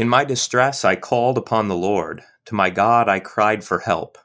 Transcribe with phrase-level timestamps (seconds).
[0.00, 2.22] In my distress I called upon the Lord.
[2.46, 4.16] To my God I cried for help.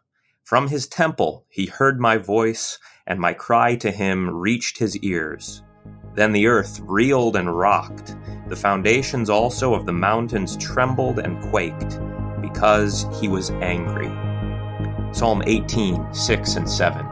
[0.45, 5.63] From his temple he heard my voice, and my cry to him reached his ears.
[6.13, 8.15] Then the earth reeled and rocked.
[8.47, 11.99] The foundations also of the mountains trembled and quaked,
[12.39, 14.07] because he was angry.
[15.13, 17.05] Psalm 18, 6 and 7.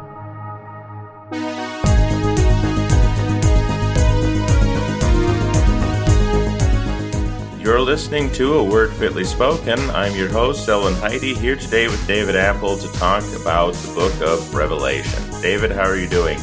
[7.74, 9.79] You're listening to A Word Fitly Spoken.
[9.89, 14.14] I'm your host, Zelwyn Heide, here today with David Appold to talk about the book
[14.21, 15.42] of Revelation.
[15.42, 16.38] David, how are you doing?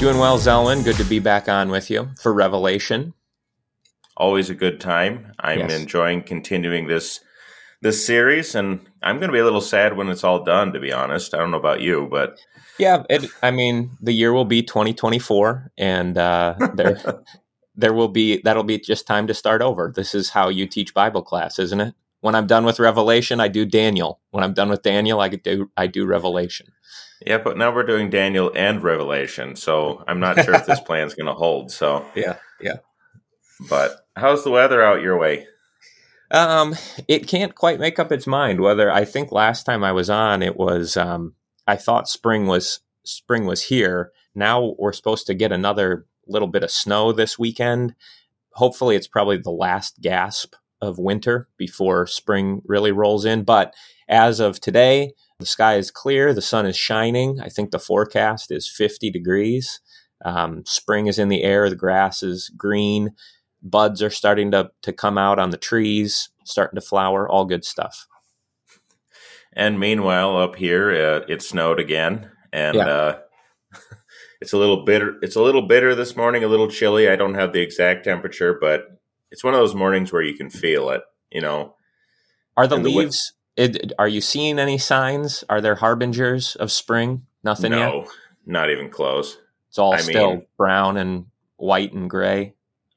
[0.00, 0.82] Doing well, Zelwyn.
[0.82, 3.14] Good to be back on with you for Revelation.
[4.16, 5.32] Always a good time.
[5.38, 5.80] I'm yes.
[5.80, 7.20] enjoying continuing this
[7.80, 10.72] this series, and I'm going to be a little sad when it's all done.
[10.72, 12.36] To be honest, I don't know about you, but
[12.80, 17.22] yeah, it, I mean, the year will be 2024, and uh, there
[17.74, 19.92] there will be that'll be just time to start over.
[19.94, 21.94] This is how you teach Bible class, isn't it?
[22.20, 24.20] When I'm done with Revelation, I do Daniel.
[24.30, 26.72] When I'm done with Daniel, I do I do Revelation.
[27.26, 31.14] Yeah, but now we're doing Daniel and Revelation, so I'm not sure if this plan's
[31.14, 31.70] going to hold.
[31.70, 32.76] So yeah, yeah.
[33.68, 35.46] But how's the weather out your way?
[36.30, 36.74] Um,
[37.08, 40.42] it can't quite make up its mind whether I think last time I was on
[40.42, 41.34] it was um,
[41.66, 44.12] I thought spring was spring was here.
[44.34, 47.94] Now we're supposed to get another little bit of snow this weekend.
[48.52, 53.44] Hopefully, it's probably the last gasp of winter before spring really rolls in.
[53.44, 53.74] But
[54.08, 57.40] as of today, the sky is clear, the sun is shining.
[57.40, 59.80] I think the forecast is 50 degrees.
[60.24, 63.12] Um, spring is in the air, the grass is green,
[63.62, 67.64] buds are starting to, to come out on the trees, starting to flower, all good
[67.64, 68.06] stuff.
[69.52, 72.30] And meanwhile, up here, uh, it snowed again.
[72.52, 72.86] And yeah.
[72.86, 73.18] uh,
[74.42, 75.16] it's a little bitter.
[75.22, 77.08] It's a little bitter this morning, a little chilly.
[77.08, 80.50] I don't have the exact temperature, but it's one of those mornings where you can
[80.50, 81.02] feel it.
[81.30, 81.76] You know,
[82.56, 83.34] are the leaves?
[83.56, 85.44] It, are you seeing any signs?
[85.48, 87.26] Are there harbingers of spring?
[87.44, 88.08] Nothing no, yet.
[88.44, 89.38] not even close.
[89.68, 92.54] It's all I still mean, brown and white and gray.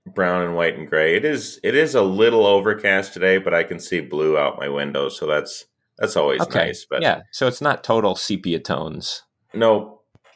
[0.07, 1.15] Brown and white and gray.
[1.15, 1.59] It is.
[1.63, 5.27] It is a little overcast today, but I can see blue out my window, so
[5.27, 5.65] that's
[5.99, 6.67] that's always okay.
[6.67, 6.87] nice.
[6.89, 9.21] But yeah, so it's not total sepia tones.
[9.53, 9.94] No,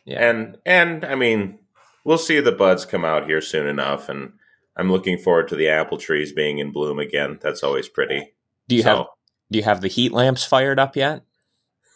[0.09, 0.29] yeah.
[0.29, 1.59] And and I mean,
[2.03, 4.33] we'll see the buds come out here soon enough and
[4.75, 7.37] I'm looking forward to the apple trees being in bloom again.
[7.41, 8.33] That's always pretty.
[8.67, 9.05] Do you so, have
[9.51, 11.23] do you have the heat lamps fired up yet?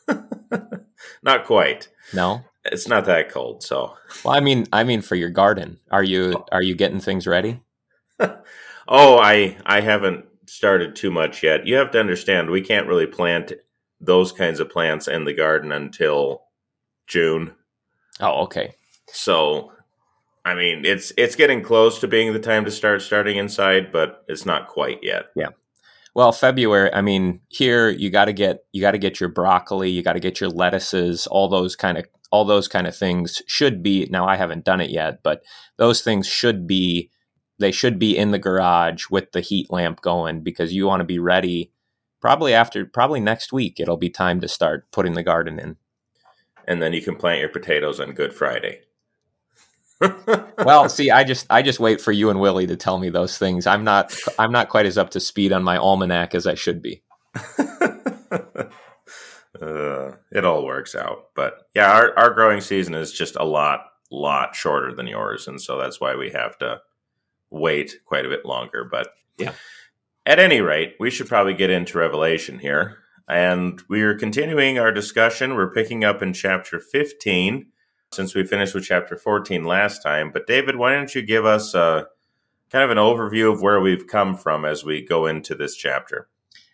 [1.23, 1.89] not quite.
[2.13, 2.43] No.
[2.65, 3.95] It's not that cold, so.
[4.23, 5.79] Well, I mean, I mean for your garden.
[5.91, 6.45] Are you oh.
[6.51, 7.61] are you getting things ready?
[8.19, 11.65] oh, I I haven't started too much yet.
[11.65, 13.53] You have to understand, we can't really plant
[13.99, 16.43] those kinds of plants in the garden until
[17.07, 17.55] June.
[18.19, 18.75] Oh, okay.
[19.07, 19.71] So,
[20.45, 24.23] I mean, it's it's getting close to being the time to start starting inside, but
[24.27, 25.25] it's not quite yet.
[25.35, 25.49] Yeah.
[26.15, 29.89] Well, February, I mean, here you got to get you got to get your broccoli,
[29.89, 33.41] you got to get your lettuces, all those kind of all those kind of things
[33.47, 35.43] should be now I haven't done it yet, but
[35.77, 37.09] those things should be
[37.59, 41.05] they should be in the garage with the heat lamp going because you want to
[41.05, 41.71] be ready
[42.19, 45.77] probably after probably next week it'll be time to start putting the garden in
[46.67, 48.81] and then you can plant your potatoes on Good Friday.
[50.57, 53.37] well, see, I just I just wait for you and Willie to tell me those
[53.37, 53.67] things.
[53.67, 56.81] I'm not I'm not quite as up to speed on my almanac as I should
[56.81, 57.03] be.
[58.31, 63.85] uh, it all works out, but yeah, our our growing season is just a lot
[64.11, 66.81] lot shorter than yours, and so that's why we have to
[67.49, 68.83] wait quite a bit longer.
[68.83, 69.53] But yeah,
[70.25, 73.02] at any rate, we should probably get into Revelation here.
[73.27, 75.55] And we are continuing our discussion.
[75.55, 77.67] We're picking up in chapter 15
[78.11, 80.31] since we finished with chapter 14 last time.
[80.31, 82.07] But, David, why don't you give us a,
[82.69, 86.27] kind of an overview of where we've come from as we go into this chapter?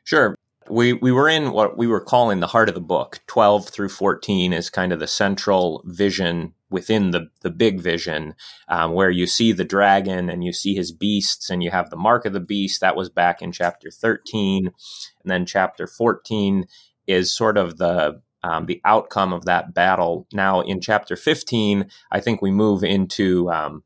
[0.03, 0.35] Sure
[0.69, 3.89] we we were in what we were calling the heart of the book 12 through
[3.89, 8.35] 14 is kind of the central vision within the the big vision
[8.67, 11.95] um, where you see the dragon and you see his beasts and you have the
[11.95, 12.81] mark of the beast.
[12.81, 14.73] That was back in chapter 13 and
[15.25, 16.65] then chapter 14
[17.07, 20.27] is sort of the um, the outcome of that battle.
[20.31, 23.83] Now in chapter 15 i think we move into um,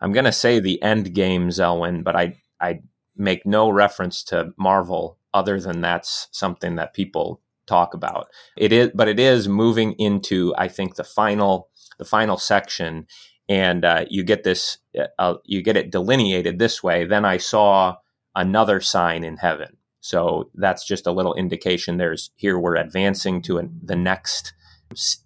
[0.00, 2.80] i'm going to say the end game zelwyn but i i
[3.16, 8.28] make no reference to marvel other than that's something that people talk about.
[8.56, 11.68] It is, but it is moving into, I think, the final,
[12.02, 13.06] the final section,
[13.48, 14.78] and uh, you get this,
[15.20, 17.04] uh, you get it delineated this way.
[17.04, 17.96] Then I saw
[18.34, 19.76] another sign in heaven.
[20.00, 21.96] So that's just a little indication.
[21.96, 24.52] There's here we're advancing to an, the next,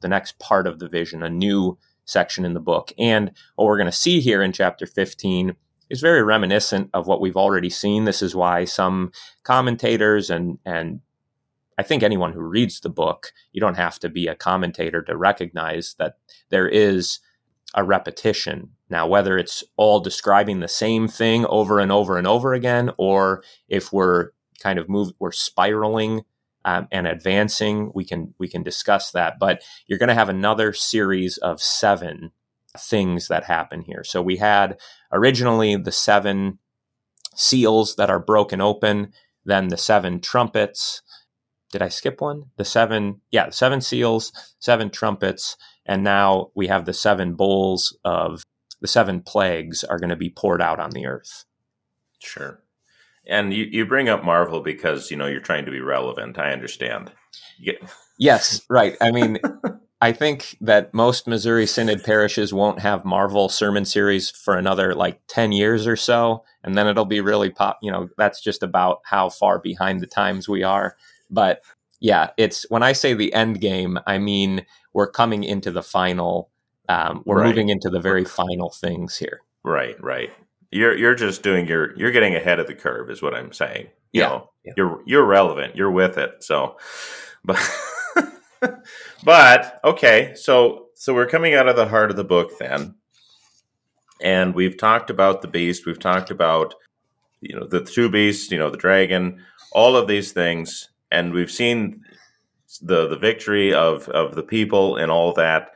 [0.03, 3.79] the next part of the vision, a new section in the book, and what we're
[3.79, 5.57] going to see here in chapter 15
[5.89, 8.05] is very reminiscent of what we've already seen.
[8.05, 9.13] This is why some
[9.45, 11.01] commentators and and
[11.79, 15.17] I think anyone who reads the book, you don't have to be a commentator to
[15.17, 16.17] recognize that
[16.51, 17.21] there is
[17.75, 18.71] a repetition.
[18.89, 23.43] Now, whether it's all describing the same thing over and over and over again, or
[23.69, 24.31] if we're
[24.61, 26.25] kind of move, we're spiraling
[26.65, 29.39] um, and advancing, we can we can discuss that.
[29.39, 32.33] But you're going to have another series of seven
[32.79, 34.05] things that happen here.
[34.05, 34.79] So we had
[35.13, 36.59] originally the seven
[37.35, 39.13] seals that are broken open,
[39.45, 41.03] then the seven trumpets.
[41.73, 42.45] Did I skip one?
[42.57, 48.43] The seven, yeah, seven seals, seven trumpets, and now we have the seven bowls of
[48.81, 51.45] the seven plagues are going to be poured out on the earth.
[52.19, 52.63] Sure.
[53.27, 56.39] And you, you bring up Marvel because, you know, you're trying to be relevant.
[56.39, 57.13] I understand.
[57.59, 57.75] Yeah.
[58.19, 58.97] Yes, right.
[59.01, 59.39] I mean,
[60.01, 65.21] I think that most Missouri Synod parishes won't have Marvel sermon series for another like
[65.29, 66.45] 10 years or so.
[66.63, 67.79] And then it'll be really pop.
[67.83, 70.97] You know, that's just about how far behind the times we are.
[71.31, 71.63] But
[72.01, 76.51] yeah, it's when I say the end game, I mean we're coming into the final.
[76.89, 77.49] Um, we're right.
[77.49, 79.41] moving into the very final things here.
[79.63, 80.31] Right, right.
[80.71, 83.89] You're you're just doing your you're getting ahead of the curve, is what I'm saying.
[84.13, 84.73] You yeah, know, yeah.
[84.77, 85.77] you're you're relevant.
[85.77, 86.43] You're with it.
[86.43, 86.77] So,
[87.45, 87.59] but
[89.25, 92.95] but okay, so so we're coming out of the heart of the book then,
[94.23, 95.87] and we've talked about the beast.
[95.87, 96.75] We've talked about
[97.41, 98.51] you know the two beasts.
[98.51, 99.45] You know the dragon.
[99.73, 102.03] All of these things, and we've seen
[102.81, 105.71] the the victory of of the people and all that.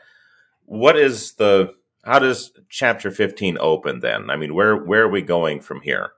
[0.65, 1.75] What is the
[2.05, 4.31] how does chapter 15 open then?
[4.31, 6.13] I mean, where where are we going from here?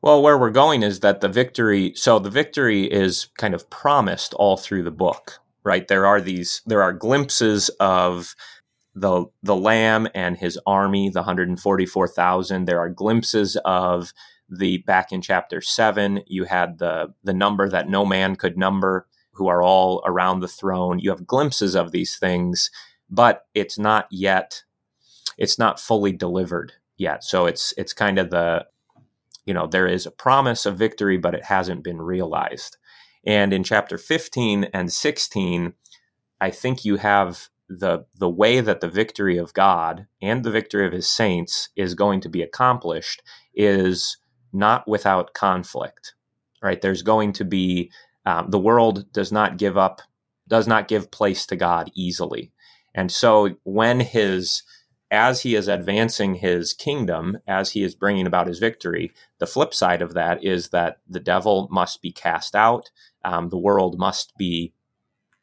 [0.00, 4.34] Well, where we're going is that the victory so the victory is kind of promised
[4.34, 5.86] all through the book, right?
[5.86, 8.34] There are these there are glimpses of
[8.94, 12.64] the the lamb and his army, the 144,000.
[12.64, 14.12] There are glimpses of
[14.48, 19.06] the back in chapter 7, you had the the number that no man could number
[19.32, 20.98] who are all around the throne.
[20.98, 22.70] You have glimpses of these things,
[23.08, 24.62] but it's not yet
[25.36, 27.24] it's not fully delivered yet.
[27.24, 28.66] So it's it's kind of the
[29.46, 32.76] you know there is a promise of victory but it hasn't been realized.
[33.24, 35.74] And in chapter 15 and 16
[36.40, 40.86] I think you have the the way that the victory of God and the victory
[40.86, 43.22] of his saints is going to be accomplished
[43.54, 44.16] is
[44.52, 46.14] not without conflict.
[46.62, 46.80] Right?
[46.80, 47.90] There's going to be
[48.26, 50.02] um, the world does not give up,
[50.46, 52.52] does not give place to God easily.
[52.94, 54.62] And so when his,
[55.10, 59.72] as he is advancing his kingdom, as he is bringing about his victory, the flip
[59.72, 62.90] side of that is that the devil must be cast out.
[63.24, 64.74] Um, the world must be,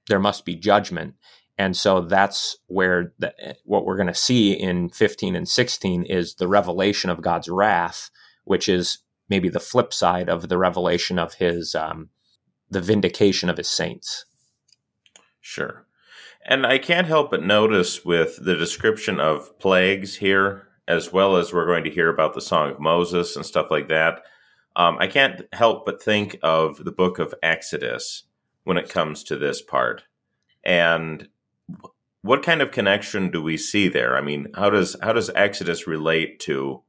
[0.08, 1.16] there must be judgment.
[1.58, 6.36] And so that's where the, what we're going to see in 15 and 16 is
[6.36, 8.10] the revelation of God's wrath,
[8.46, 9.00] which is
[9.30, 12.10] maybe the flip side of the revelation of his um,
[12.70, 14.26] the vindication of his saints.
[15.42, 15.86] Sure.
[16.48, 21.52] And I can't help but notice with the description of plagues here, as well as
[21.52, 24.24] we're going to hear about the Song of Moses and stuff like that,
[24.76, 28.24] um, I can't help but think of the book of Exodus
[28.64, 30.04] when it comes to this part.
[30.64, 31.30] And
[32.22, 34.18] what kind of connection do we see there?
[34.18, 36.82] I mean, how does how does Exodus relate to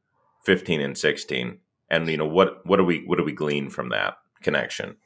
[0.46, 1.58] 15 and 16?
[1.90, 4.96] And you know, what what do we what do we glean from that connection?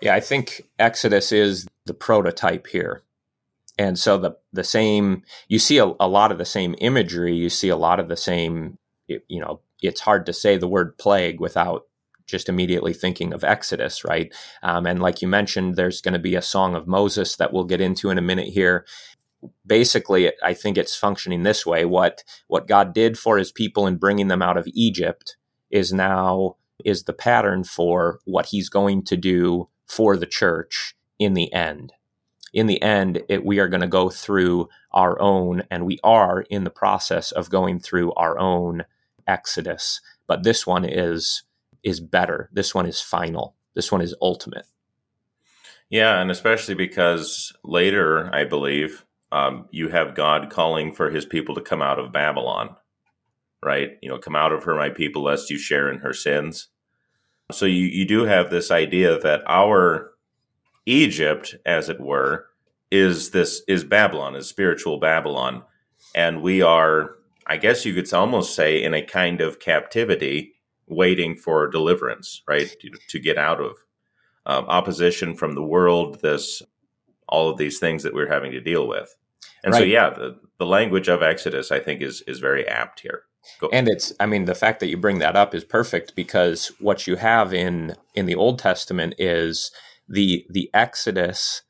[0.00, 3.02] Yeah, I think Exodus is the prototype here.
[3.78, 7.48] And so the the same you see a, a, lot of the same imagery, you
[7.48, 11.40] see a lot of the same you know, it's hard to say the word plague
[11.40, 11.86] without
[12.26, 14.32] just immediately thinking of Exodus, right?
[14.62, 17.64] Um, and like you mentioned, there's going to be a song of Moses that we'll
[17.64, 18.86] get into in a minute here.
[19.66, 23.96] Basically, I think it's functioning this way: what what God did for His people in
[23.96, 25.36] bringing them out of Egypt
[25.70, 31.34] is now is the pattern for what He's going to do for the church in
[31.34, 31.92] the end.
[32.52, 36.42] In the end, it, we are going to go through our own, and we are
[36.42, 38.84] in the process of going through our own
[39.26, 40.00] exodus.
[40.26, 41.44] But this one is
[41.82, 42.48] is better.
[42.52, 43.56] This one is final.
[43.74, 44.66] This one is ultimate.
[45.90, 51.54] Yeah, and especially because later, I believe, um, you have God calling for His people
[51.54, 52.76] to come out of Babylon,
[53.64, 53.92] right?
[54.02, 56.68] You know, come out of her, my people, lest you share in her sins.
[57.50, 60.12] So you, you do have this idea that our
[60.86, 62.46] Egypt, as it were,
[62.90, 65.62] is this is Babylon, is spiritual Babylon,
[66.14, 70.52] and we are, I guess you could almost say, in a kind of captivity,
[70.86, 73.76] waiting for deliverance, right, to, to get out of
[74.44, 76.62] um, opposition from the world, this
[77.28, 79.16] all of these things that we're having to deal with.
[79.64, 79.80] And right.
[79.80, 83.24] so, yeah, the, the language of Exodus, I think, is is very apt here.
[83.60, 83.68] Go.
[83.72, 87.06] And it's I mean the fact that you bring that up is perfect because what
[87.06, 89.72] you have in in the Old Testament is
[90.08, 91.62] the the Exodus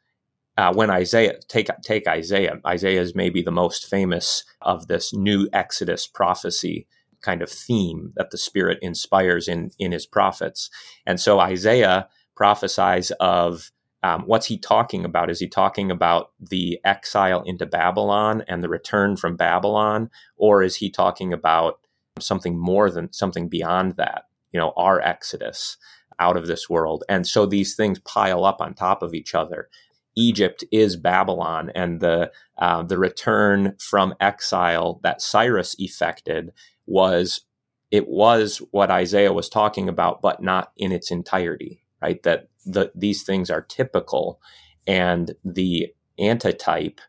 [0.59, 5.49] uh, when Isaiah take take Isaiah Isaiah is maybe the most famous of this new
[5.53, 6.87] Exodus prophecy
[7.23, 10.69] kind of theme that the Spirit inspires in in his prophets,
[11.07, 13.71] and so Isaiah prophesies of
[14.03, 15.31] um, what's he talking about?
[15.31, 20.77] Is he talking about the exile into Babylon and the return from Babylon, or is
[20.77, 21.79] he talking about
[22.19, 24.25] something more than something beyond that?
[24.53, 25.77] You know, our exodus
[26.19, 29.69] out of this world, and so these things pile up on top of each other.
[30.15, 36.53] Egypt is Babylon, and the uh, the return from exile that Cyrus effected
[36.87, 37.43] was
[37.93, 41.82] it was what Isaiah was talking about, but not in its entirety.
[42.03, 42.23] Right?
[42.25, 44.41] That the, these things are typical,
[44.87, 47.01] and the antitype,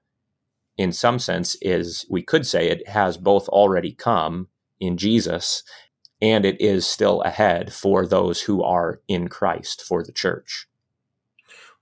[0.77, 4.47] in some sense, is we could say it has both already come
[4.79, 5.63] in Jesus,
[6.21, 10.67] and it is still ahead for those who are in Christ for the church.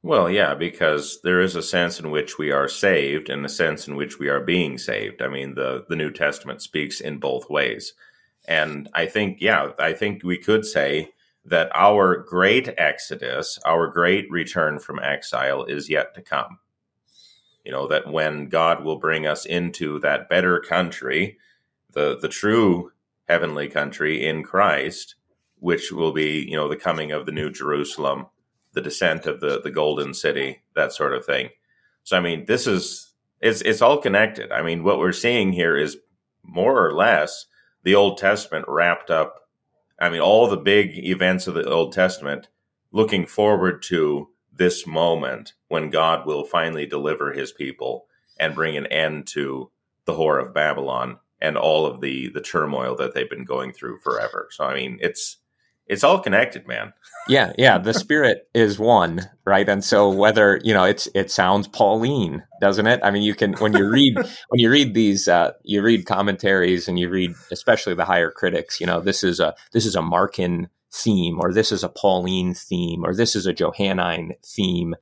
[0.04, 3.88] Well, yeah, because there is a sense in which we are saved and a sense
[3.88, 5.22] in which we are being saved.
[5.22, 7.94] I mean, the, the New Testament speaks in both ways.
[8.48, 11.12] And I think, yeah, I think we could say
[11.46, 16.60] that our great exodus, our great return from exile is yet to come.
[17.66, 21.38] You know, that when God will bring us into that better country,
[21.92, 22.92] the, the true
[23.28, 25.16] heavenly country in Christ,
[25.60, 28.28] which will be, you know, the coming of the new Jerusalem,
[28.74, 31.50] the descent of the, the golden city, that sort of thing.
[32.04, 34.52] So, I mean, this is, it's, it's all connected.
[34.52, 35.98] I mean, what we're seeing here is
[36.44, 37.46] more or less
[37.84, 39.41] the Old Testament wrapped up
[40.02, 42.48] I mean, all the big events of the Old Testament
[42.92, 48.08] looking forward to this moment when God will finally deliver his people
[48.40, 49.70] and bring an end to
[50.06, 54.00] the whore of Babylon and all of the the turmoil that they've been going through
[54.00, 54.50] forever.
[54.52, 55.38] So I mean, it's
[55.92, 56.94] it's all connected, man.
[57.28, 57.78] yeah, yeah.
[57.78, 59.68] The spirit is one, right?
[59.68, 63.02] And so whether you know, it's it sounds Pauline, doesn't it?
[63.04, 64.16] I mean, you can when you read
[64.48, 68.80] when you read these, uh, you read commentaries and you read, especially the higher critics.
[68.80, 72.54] You know, this is a this is a Markan theme, or this is a Pauline
[72.54, 74.96] theme, or this is a Johannine theme.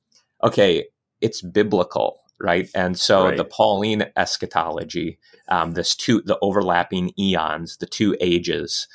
[0.43, 0.88] Okay,
[1.22, 2.67] it's biblical, right?
[2.74, 3.38] And so right.
[3.38, 5.19] the Pauline eschatology,
[5.50, 8.88] um, this two the overlapping eons, the two ages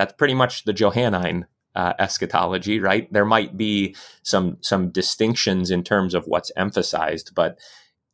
[0.00, 3.12] that's pretty much the Johannine uh, eschatology, right?
[3.12, 7.58] There might be some some distinctions in terms of what's emphasized, but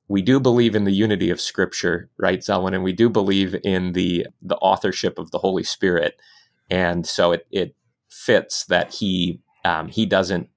[0.08, 3.92] we do believe in the unity of Scripture, right, Zelwyn, and we do believe in
[3.92, 6.20] the the authorship of the Holy Spirit,
[6.68, 7.76] and so it it
[8.08, 10.48] fits that he um, he doesn't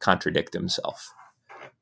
[0.00, 1.12] contradict himself.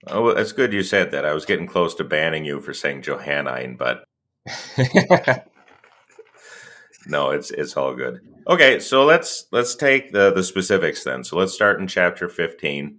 [0.09, 1.25] Oh, well, it's good you said that.
[1.25, 4.05] I was getting close to banning you for saying Johannine, but
[7.07, 8.21] no, it's it's all good.
[8.47, 11.25] Okay, so let's let's take the the specifics then.
[11.25, 12.99] So let's start in chapter 15.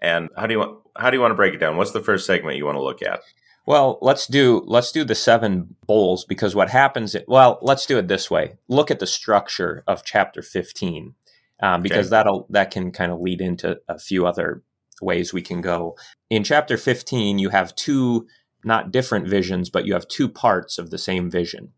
[0.00, 1.76] And how do you want how do you want to break it down?
[1.76, 3.20] What's the first segment you want to look at?
[3.66, 7.16] Well, let's do let's do the seven bowls because what happens?
[7.28, 8.56] Well, let's do it this way.
[8.68, 11.14] Look at the structure of chapter 15
[11.62, 12.10] um, because okay.
[12.10, 14.62] that'll that can kind of lead into a few other
[15.00, 15.96] ways we can go.
[16.30, 18.26] In chapter 15, you have two
[18.64, 21.72] not different visions, but you have two parts of the same vision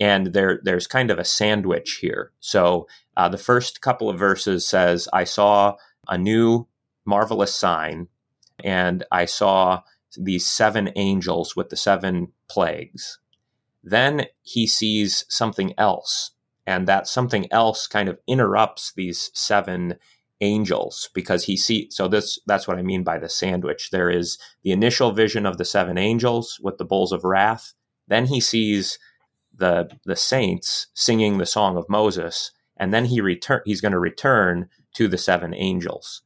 [0.00, 2.32] and there there's kind of a sandwich here.
[2.40, 2.86] So
[3.16, 5.76] uh, the first couple of verses says, "I saw
[6.08, 6.66] a new
[7.04, 8.08] marvelous sign,
[8.62, 9.82] and I saw
[10.16, 13.18] these seven angels with the seven plagues."
[13.82, 16.32] Then he sees something else,
[16.66, 19.96] and that something else kind of interrupts these seven
[20.40, 23.90] angels because he see so this that's what I mean by the sandwich.
[23.90, 27.74] There is the initial vision of the seven angels with the bowls of wrath.
[28.06, 28.98] Then he sees
[29.58, 33.98] the the saints singing the song of Moses, and then he return he's going to
[33.98, 36.22] return to the seven angels.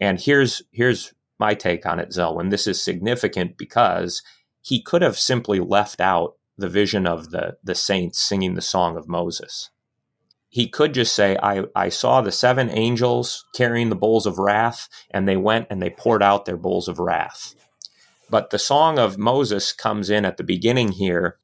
[0.00, 2.50] And here's here's my take on it, Zelwyn.
[2.50, 4.22] This is significant because
[4.60, 8.96] he could have simply left out the vision of the the saints singing the song
[8.96, 9.70] of Moses.
[10.48, 14.86] He could just say, I, I saw the seven angels carrying the bowls of wrath,
[15.10, 17.54] and they went and they poured out their bowls of wrath.
[18.28, 21.38] But the song of Moses comes in at the beginning here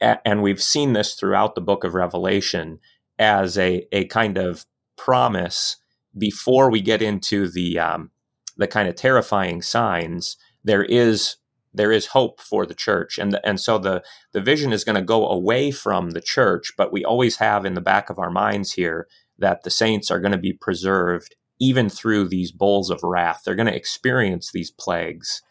[0.00, 2.78] and we've seen this throughout the book of Revelation
[3.18, 4.64] as a, a kind of
[4.96, 5.76] promise
[6.16, 8.10] before we get into the um,
[8.56, 10.36] the kind of terrifying signs.
[10.64, 11.36] There is
[11.72, 14.02] there is hope for the church, and the, and so the
[14.32, 17.74] the vision is going to go away from the church, but we always have in
[17.74, 19.06] the back of our minds here
[19.38, 23.42] that the saints are going to be preserved even through these bowls of wrath.
[23.44, 25.42] They're going to experience these plagues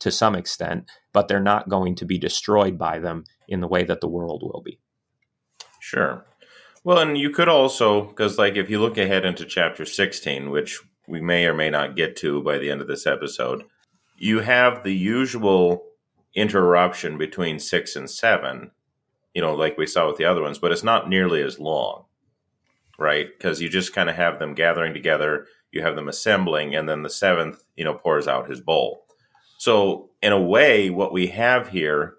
[0.00, 3.84] to some extent, but they're not going to be destroyed by them in the way
[3.84, 4.78] that the world will be.
[5.78, 6.26] Sure.
[6.82, 10.80] Well, and you could also, because like if you look ahead into chapter 16, which
[11.06, 13.64] we may or may not get to by the end of this episode,
[14.16, 15.84] you have the usual
[16.34, 18.70] interruption between six and seven,
[19.34, 22.04] you know, like we saw with the other ones, but it's not nearly as long,
[22.98, 23.26] right?
[23.36, 27.02] Because you just kind of have them gathering together, you have them assembling, and then
[27.02, 29.04] the seventh, you know, pours out his bowl.
[29.60, 32.14] So, in a way, what we have here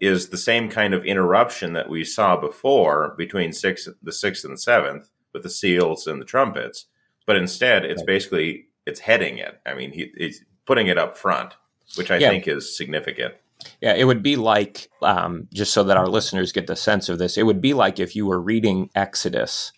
[0.00, 4.58] is the same kind of interruption that we saw before between six, the sixth and
[4.58, 6.86] seventh with the seals and the trumpets,
[7.24, 9.60] but instead it's basically it's heading it.
[9.64, 11.54] I mean, he, he's putting it up front,
[11.94, 12.30] which I yeah.
[12.30, 13.34] think is significant.
[13.80, 17.20] Yeah, it would be like, um, just so that our listeners get the sense of
[17.20, 19.72] this, it would be like if you were reading Exodus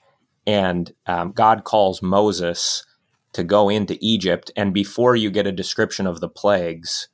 [0.46, 2.82] and um, God calls Moses
[3.34, 7.08] to go into Egypt, and before you get a description of the plagues,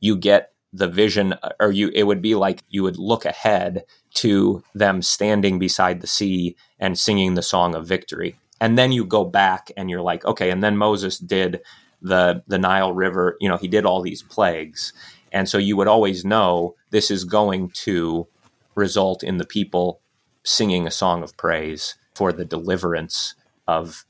[0.00, 4.62] you get the vision, or you, it would be like you would look ahead to
[4.74, 8.36] them standing beside the sea and singing the song of victory.
[8.60, 11.60] And then you go back and you're like, okay, and then Moses did
[12.02, 14.92] the the Nile River, you know, he did all these plagues.
[15.32, 18.26] And so you would always know this is going to
[18.74, 20.00] result in the people
[20.44, 23.34] singing a song of praise for the deliverance
[23.66, 24.04] of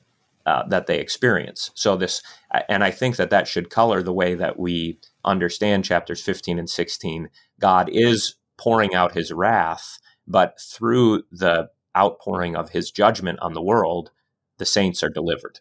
[0.46, 1.72] uh, that they experience.
[1.74, 2.22] So this,
[2.68, 6.70] and I think that that should color the way that we understand chapters 15 and
[6.70, 7.28] 16.
[7.60, 13.62] God is pouring out his wrath, but through the outpouring of his judgment on the
[13.62, 14.12] world,
[14.58, 15.58] the saints are delivered.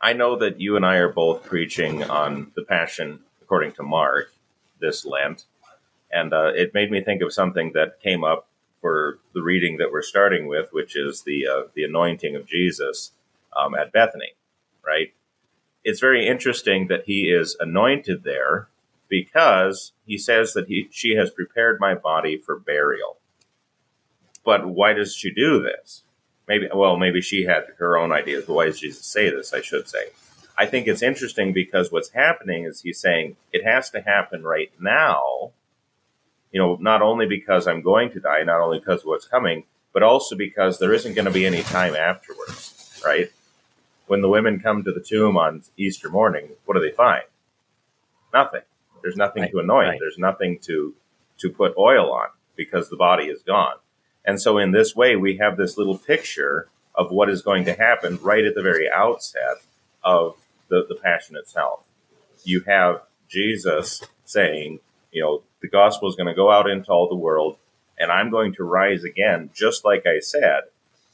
[0.00, 4.32] I know that you and I are both preaching on the Passion according to Mark
[4.80, 5.44] this Lent,
[6.10, 8.48] and uh, it made me think of something that came up
[8.80, 13.12] for the reading that we're starting with, which is the uh, the anointing of Jesus
[13.56, 14.34] um, at Bethany.
[14.84, 15.14] Right?
[15.84, 18.68] It's very interesting that he is anointed there
[19.08, 23.18] because he says that he she has prepared my body for burial.
[24.44, 26.02] But why does she do this?
[26.48, 29.60] maybe well maybe she had her own ideas but why does jesus say this i
[29.60, 30.06] should say
[30.58, 34.70] i think it's interesting because what's happening is he's saying it has to happen right
[34.80, 35.52] now
[36.50, 39.64] you know not only because i'm going to die not only because of what's coming
[39.92, 43.30] but also because there isn't going to be any time afterwards right
[44.12, 47.24] when the women come to the tomb on easter morning what do they find
[48.32, 48.62] nothing
[49.02, 49.50] there's nothing right.
[49.50, 49.98] to anoint right.
[50.00, 50.94] there's nothing to
[51.38, 53.76] to put oil on because the body is gone
[54.24, 57.74] and so, in this way, we have this little picture of what is going to
[57.74, 59.62] happen right at the very outset
[60.04, 60.36] of
[60.68, 61.80] the, the passion itself.
[62.44, 67.08] You have Jesus saying, you know, the gospel is going to go out into all
[67.08, 67.56] the world,
[67.98, 70.62] and I'm going to rise again, just like I said.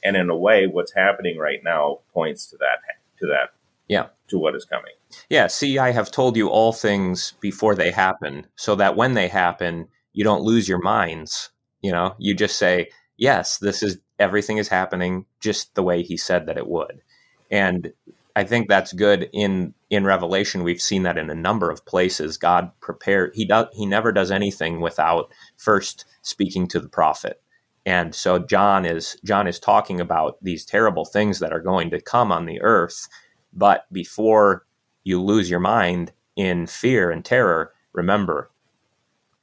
[0.03, 2.79] And in a way, what's happening right now points to that,
[3.19, 3.53] to that,
[3.87, 4.93] yeah, to what is coming.
[5.29, 5.47] Yeah.
[5.47, 9.87] See, I have told you all things before they happen, so that when they happen,
[10.13, 11.49] you don't lose your minds.
[11.81, 16.17] You know, you just say, yes, this is everything is happening just the way he
[16.17, 17.01] said that it would.
[17.49, 17.93] And
[18.35, 20.63] I think that's good in in Revelation.
[20.63, 22.37] We've seen that in a number of places.
[22.37, 27.41] God prepared he does he never does anything without first speaking to the prophet.
[27.85, 32.01] And so John is John is talking about these terrible things that are going to
[32.01, 33.07] come on the earth,
[33.53, 34.65] but before
[35.03, 38.49] you lose your mind in fear and terror, remember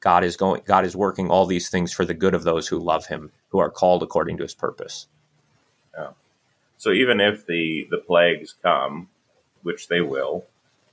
[0.01, 2.79] God is going God is working all these things for the good of those who
[2.79, 5.09] love him, who are called according to his purpose.
[5.97, 6.11] Yeah.
[6.77, 9.09] So even if the the plagues come,
[9.63, 10.45] which they will,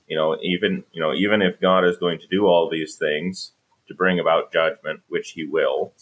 [0.08, 3.52] you know, even you know, even if God is going to do all these things
[3.86, 5.92] to bring about judgment, which he will,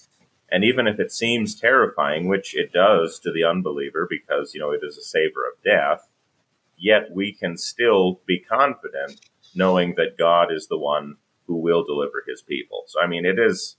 [0.53, 4.71] and even if it seems terrifying, which it does to the unbeliever because, you know,
[4.71, 6.11] it is a savor of death,
[6.77, 9.19] yet we can still be confident
[9.55, 12.85] knowing that God is the one who will deliver his people.
[12.87, 13.77] So, I mean, it is,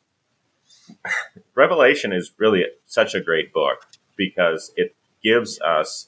[1.55, 3.85] Revelation is really such a great book
[4.17, 6.07] because it gives us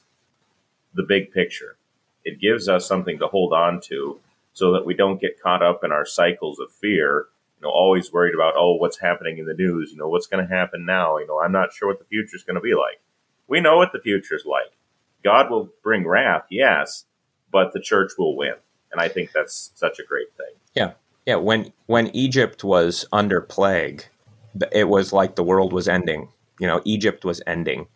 [0.96, 1.78] the big picture.
[2.24, 4.20] It gives us something to hold on to
[4.54, 8.12] so that we don't get caught up in our cycles of fear, you know, always
[8.12, 9.92] worried about, oh, what's happening in the news?
[9.92, 11.18] You know, what's going to happen now?
[11.18, 13.02] You know, I'm not sure what the future is going to be like.
[13.48, 14.72] We know what the future is like.
[15.24, 17.06] God will bring wrath, yes,
[17.52, 18.56] but the church will win.
[18.92, 20.56] And I think that's such a great thing.
[20.74, 20.94] Yeah.
[21.26, 24.06] Yeah, when when Egypt was under plague,
[24.72, 26.30] it was like the world was ending.
[26.60, 27.88] You know, Egypt was ending.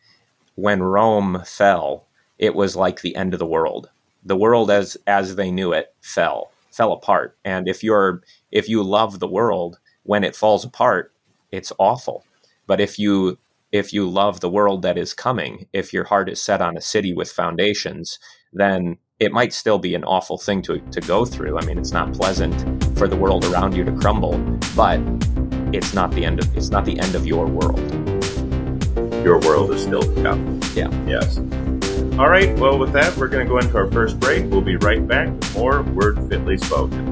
[0.55, 2.07] When Rome fell,
[2.39, 3.89] it was like the end of the world.
[4.23, 7.37] The world as as they knew it fell, fell apart.
[7.43, 11.13] And if you're if you love the world, when it falls apart,
[11.51, 12.25] it's awful.
[12.67, 13.37] But if you
[13.73, 16.81] if you love the world that is coming, if your heart is set on a
[16.81, 18.17] city with foundations,
[18.53, 21.59] then it might still be an awful thing to, to go through.
[21.59, 22.55] I mean, it's not pleasant
[22.97, 24.37] for the world around you to crumble,
[24.73, 25.01] but
[25.73, 27.79] it's not the end of it's not the end of your world.
[29.27, 30.61] your world is still to come.
[30.73, 30.89] Yeah.
[31.05, 31.39] Yes.
[32.19, 32.53] All right.
[32.59, 34.43] Well, with that, we're going to go into our first break.
[34.51, 37.08] We'll be right back with more Word Fitly Spoken.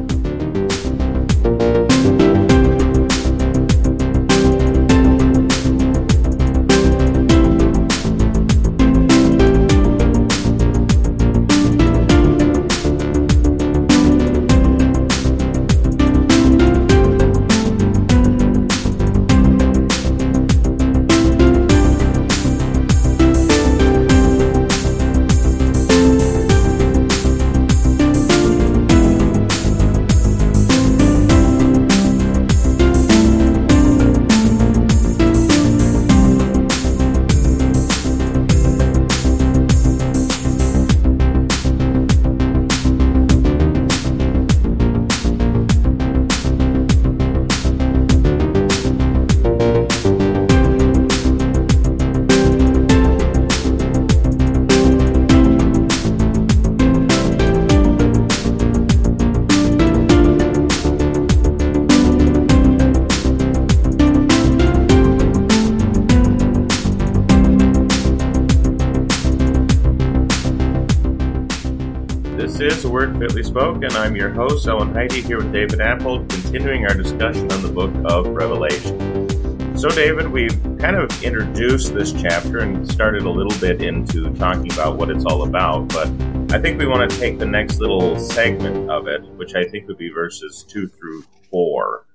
[74.17, 78.25] Your host, Owen Heide, here with David Appold, continuing our discussion on the book of
[78.29, 79.77] Revelation.
[79.77, 84.73] So, David, we've kind of introduced this chapter and started a little bit into talking
[84.73, 86.07] about what it's all about, but
[86.51, 89.87] I think we want to take the next little segment of it, which I think
[89.87, 92.05] would be verses 2 through 4.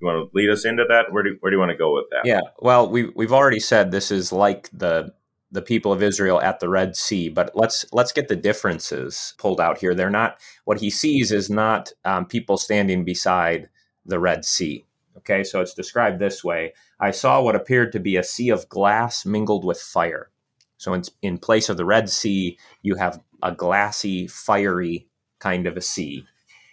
[0.00, 1.12] You want to lead us into that?
[1.12, 2.20] Where do, where do you want to go with that?
[2.24, 5.12] Yeah, well, we, we've already said this is like the
[5.52, 7.28] the people of Israel at the Red Sea.
[7.28, 9.94] But let's let's get the differences pulled out here.
[9.94, 13.68] They're not what he sees is not um, people standing beside
[14.04, 14.84] the Red Sea.
[15.18, 18.68] Okay, so it's described this way: I saw what appeared to be a sea of
[18.68, 20.30] glass mingled with fire.
[20.78, 25.06] So in, in place of the Red Sea, you have a glassy, fiery
[25.38, 26.24] kind of a sea.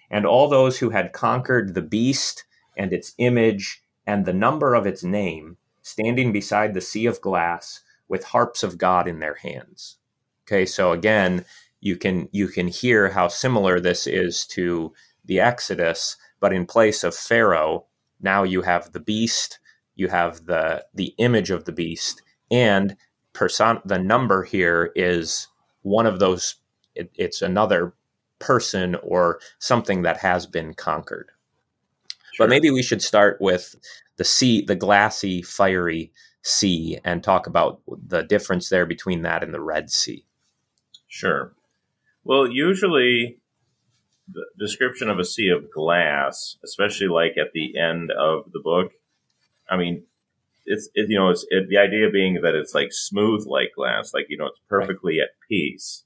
[0.09, 4.87] And all those who had conquered the beast and its image and the number of
[4.87, 9.97] its name, standing beside the sea of glass, with harps of God in their hands.
[10.45, 11.45] Okay, so again,
[11.79, 14.93] you can you can hear how similar this is to
[15.25, 17.85] the Exodus, but in place of Pharaoh,
[18.19, 19.59] now you have the beast,
[19.95, 22.97] you have the the image of the beast, and
[23.31, 25.47] person the number here is
[25.83, 26.55] one of those
[26.95, 27.93] it, it's another
[28.39, 31.29] person or something that has been conquered.
[32.33, 32.45] Sure.
[32.45, 33.75] But maybe we should start with
[34.17, 36.11] the sea, the glassy, fiery
[36.41, 40.25] Sea and talk about the difference there between that and the Red Sea.
[41.07, 41.53] Sure.
[42.23, 43.39] Well, usually
[44.31, 48.91] the description of a sea of glass, especially like at the end of the book,
[49.69, 50.03] I mean,
[50.65, 54.13] it's it, you know it's it, the idea being that it's like smooth like glass,
[54.13, 55.23] like you know it's perfectly right.
[55.23, 56.03] at peace.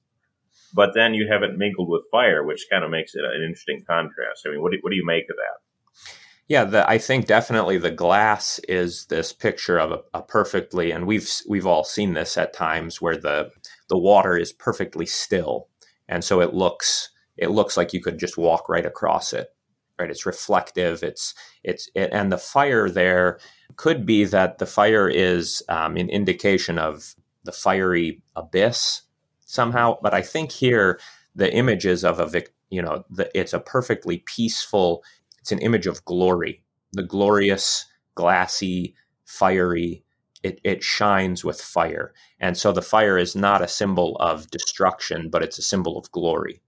[0.73, 3.83] But then you have it mingled with fire, which kind of makes it an interesting
[3.87, 4.43] contrast.
[4.45, 5.62] I mean, what do, what do you make of that?
[6.49, 11.07] Yeah, the, I think definitely the glass is this picture of a, a, perfectly, and
[11.07, 13.49] we've we've all seen this at times where the
[13.89, 15.69] the water is perfectly still,
[16.09, 19.49] and so it looks it looks like you could just walk right across it.
[19.97, 21.01] Right, it's reflective.
[21.01, 23.39] It's it's it, and the fire there
[23.77, 29.03] could be that the fire is um, an indication of the fiery abyss
[29.45, 29.97] somehow.
[30.01, 30.99] But I think here
[31.35, 35.03] the images of a vic, you know, the, it's a perfectly peaceful
[35.43, 40.05] it's an image of glory, the glorious, glassy, fiery.
[40.41, 42.13] It, it shines with fire.
[42.39, 46.09] And so the fire is not a symbol of destruction, but it's a symbol of
[46.11, 46.61] glory.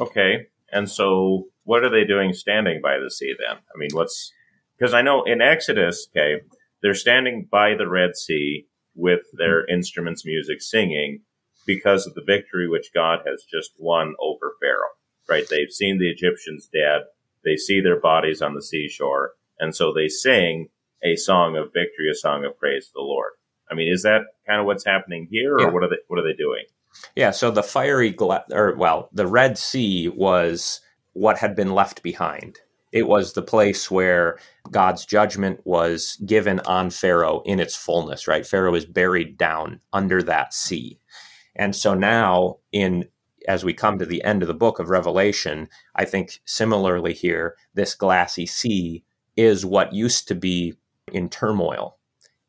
[0.00, 0.46] Okay.
[0.72, 3.58] And so what are they doing standing by the sea then?
[3.58, 4.32] I mean, what's
[4.78, 6.40] because I know in Exodus, okay,
[6.80, 11.20] they're standing by the Red Sea with their instruments, music, singing
[11.66, 14.96] because of the victory which God has just won over Pharaoh,
[15.28, 15.46] right?
[15.46, 17.02] They've seen the Egyptians dead.
[17.44, 20.68] They see their bodies on the seashore, and so they sing
[21.02, 23.32] a song of victory, a song of praise to the Lord.
[23.70, 25.68] I mean, is that kind of what's happening here, or yeah.
[25.68, 26.64] what are they what are they doing?
[27.14, 30.80] Yeah, so the fiery gla- or well, the Red Sea was
[31.12, 32.58] what had been left behind.
[32.90, 34.38] It was the place where
[34.70, 38.46] God's judgment was given on Pharaoh in its fullness, right?
[38.46, 40.98] Pharaoh is buried down under that sea.
[41.54, 43.06] And so now in
[43.48, 47.56] as we come to the end of the book of Revelation, I think similarly here,
[47.74, 49.02] this glassy sea
[49.36, 50.74] is what used to be
[51.12, 51.96] in turmoil.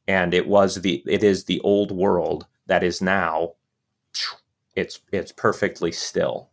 [0.08, 3.54] And it was the it is the old world that is now
[4.76, 6.50] it's it's perfectly still.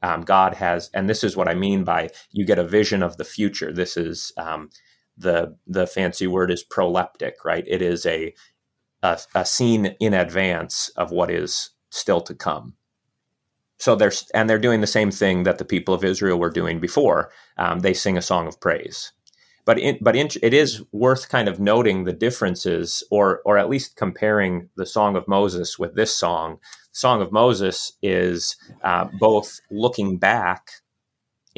[0.00, 3.16] Um, God has, and this is what I mean by you get a vision of
[3.16, 3.72] the future.
[3.72, 4.70] This is um,
[5.16, 7.64] the the fancy word is proleptic, right?
[7.66, 8.34] It is a
[9.02, 12.74] a, a scene in advance of what is still to come.
[13.78, 16.80] So they're and they're doing the same thing that the people of Israel were doing
[16.80, 17.30] before.
[17.56, 19.12] Um, they sing a song of praise,
[19.64, 23.70] but in, but in, it is worth kind of noting the differences, or or at
[23.70, 26.58] least comparing the Song of Moses with this song.
[26.92, 30.70] Song of Moses is uh, both looking back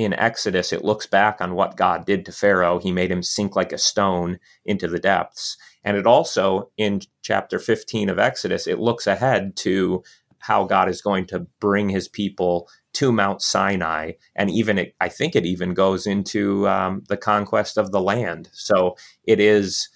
[0.01, 2.79] in Exodus, it looks back on what God did to Pharaoh.
[2.79, 5.59] He made him sink like a stone into the depths.
[5.85, 10.03] And it also, in chapter 15 of Exodus, it looks ahead to
[10.41, 14.13] how God is going to bring his people to Mount Sinai.
[14.35, 18.49] And even, it, I think it even goes into um, the conquest of the land.
[18.53, 19.89] So it is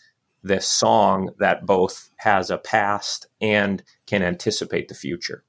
[0.42, 5.44] this song that both has a past and can anticipate the future.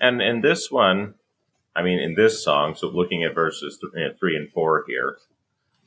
[0.00, 1.14] And in this one,
[1.74, 5.18] I mean, in this song, so looking at verses uh, three and four here,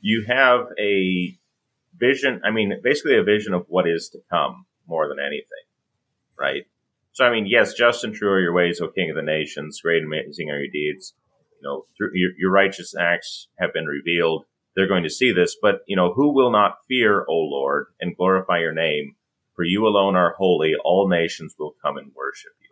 [0.02, 1.38] you have a
[1.98, 2.42] vision.
[2.44, 5.66] I mean, basically a vision of what is to come more than anything,
[6.38, 6.66] right?
[7.16, 9.80] So, I mean, yes, just and true are your ways, O King of the nations.
[9.82, 11.14] Great and amazing are your deeds.
[11.62, 14.46] You know, through your, your righteous acts have been revealed.
[14.76, 18.18] They're going to see this, but you know, who will not fear, O Lord, and
[18.18, 19.16] glorify your name?
[19.56, 20.74] For you alone are holy.
[20.84, 22.66] All nations will come and worship you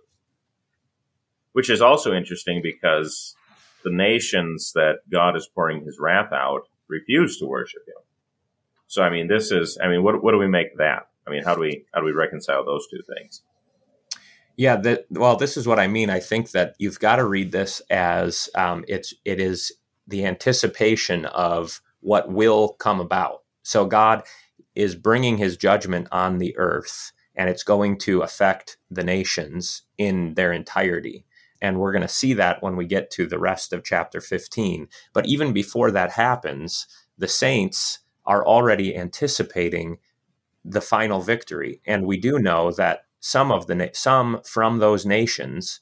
[1.53, 3.35] which is also interesting because
[3.83, 8.03] the nations that God is pouring his wrath out refuse to worship him.
[8.87, 11.07] So, I mean, this is, I mean, what, what do we make that?
[11.25, 13.41] I mean, how do we, how do we reconcile those two things?
[14.55, 16.09] Yeah, that, well, this is what I mean.
[16.09, 19.71] I think that you've got to read this as um, it's, it is
[20.07, 23.43] the anticipation of what will come about.
[23.63, 24.23] So God
[24.75, 30.35] is bringing his judgment on the earth and it's going to affect the nations in
[30.35, 31.25] their entirety.
[31.61, 34.87] And we're going to see that when we get to the rest of chapter 15.
[35.13, 36.87] But even before that happens,
[37.17, 39.97] the saints are already anticipating
[40.65, 41.81] the final victory.
[41.85, 45.79] And we do know that some of the some from those nations,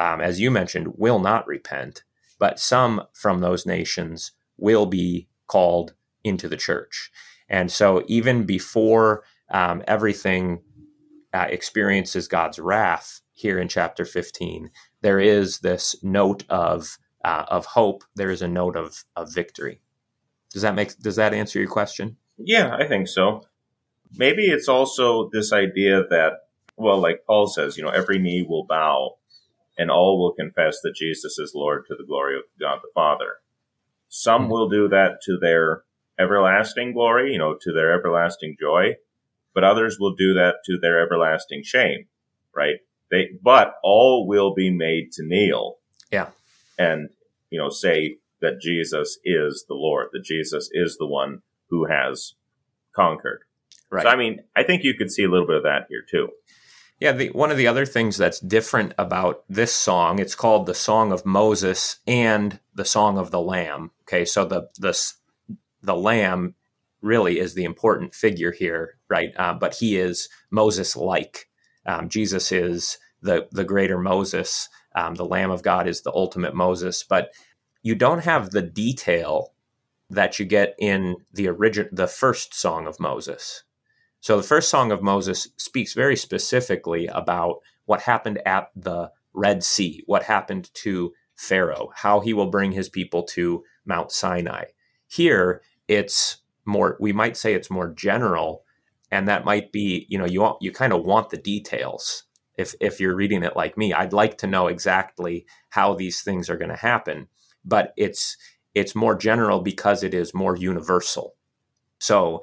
[0.00, 2.02] um, as you mentioned, will not repent,
[2.40, 7.12] but some from those nations will be called into the church.
[7.48, 10.62] And so, even before um, everything
[11.32, 14.68] uh, experiences God's wrath here in chapter 15,
[15.00, 18.02] there is this note of uh, of hope.
[18.16, 19.80] There is a note of of victory.
[20.52, 22.16] Does that make does that answer your question?
[22.36, 23.42] Yeah, I think so.
[24.16, 26.32] Maybe it's also this idea that
[26.76, 29.16] well, like Paul says, you know, every knee will bow
[29.76, 33.36] and all will confess that Jesus is Lord to the glory of God the Father.
[34.08, 34.50] Some mm-hmm.
[34.52, 35.82] will do that to their
[36.18, 38.94] everlasting glory, you know, to their everlasting joy,
[39.52, 42.06] but others will do that to their everlasting shame,
[42.54, 42.76] right?
[43.10, 45.78] They, but all will be made to kneel.
[46.10, 46.28] Yeah.
[46.78, 47.10] And,
[47.50, 52.34] you know, say that Jesus is the Lord, that Jesus is the one who has
[52.94, 53.42] conquered.
[53.90, 54.04] Right.
[54.04, 56.28] So, I mean, I think you could see a little bit of that here too.
[57.00, 60.74] Yeah, the, one of the other things that's different about this song, it's called the
[60.74, 63.90] Song of Moses and the Song of the Lamb.
[64.02, 64.98] Okay, so the the
[65.82, 66.54] the Lamb
[67.02, 69.32] really is the important figure here, right?
[69.36, 71.48] Uh, but he is Moses like.
[71.84, 74.68] Um, Jesus is the the greater Moses.
[74.94, 77.32] Um, the Lamb of God is the ultimate Moses, but
[77.82, 79.52] you don't have the detail
[80.08, 83.64] that you get in the origin the first song of Moses.
[84.24, 89.62] So the first song of Moses speaks very specifically about what happened at the Red
[89.62, 94.64] Sea, what happened to Pharaoh, how he will bring his people to Mount Sinai.
[95.06, 98.64] Here, it's more we might say it's more general
[99.10, 102.22] and that might be you know you want, you kind of want the details
[102.56, 106.48] if if you're reading it like me i'd like to know exactly how these things
[106.48, 107.28] are going to happen
[107.66, 108.38] but it's
[108.74, 111.34] it's more general because it is more universal
[111.98, 112.42] so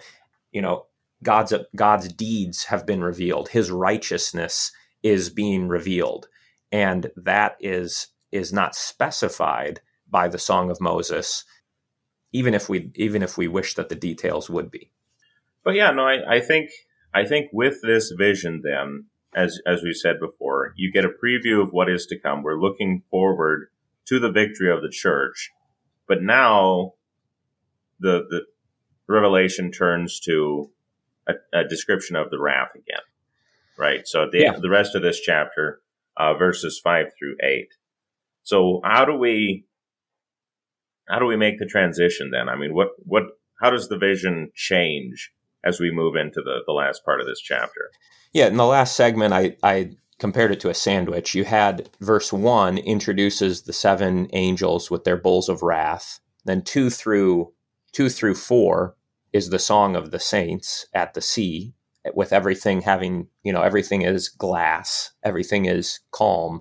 [0.52, 0.86] you know
[1.24, 3.50] god's god's deeds have been revealed.
[3.50, 4.72] His righteousness
[5.04, 6.28] is being revealed.
[6.72, 11.46] And that is is not specified by the song of moses
[12.34, 14.92] even if we even if we wish that the details would be.
[15.64, 16.70] But yeah, no, I, I think
[17.14, 19.06] I think with this vision, then,
[19.36, 22.44] as as we said before, you get a preview of what is to come.
[22.44, 23.70] We're looking forward
[24.06, 25.52] to the victory of the church,
[26.08, 26.94] but now
[28.00, 28.42] the the
[29.08, 30.70] revelation turns to
[31.28, 33.04] a, a description of the wrath again,
[33.78, 34.08] right?
[34.08, 34.60] So the yeah.
[34.60, 35.82] the rest of this chapter,
[36.18, 37.70] uh, verses five through eight.
[38.44, 39.66] So how do we
[41.08, 42.50] how do we make the transition then?
[42.50, 43.24] I mean, what what
[43.62, 45.32] how does the vision change
[45.64, 47.92] as we move into the, the last part of this chapter.
[48.34, 51.36] Yeah, in the last segment, I, I compared it to a sandwich.
[51.36, 56.20] You had verse one introduces the seven angels with their bowls of wrath.
[56.46, 57.54] Then two through
[57.92, 58.96] two through four
[59.34, 61.74] is the song of the saints at the sea.
[62.16, 66.60] with everything having, you know, everything is glass, everything is calm.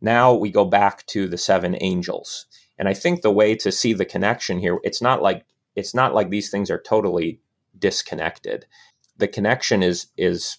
[0.00, 2.46] Now we go back to the seven angels.
[2.78, 6.14] And I think the way to see the connection here, it's not like it's not
[6.14, 7.40] like these things are totally
[7.76, 8.66] disconnected.
[9.16, 10.58] The connection is is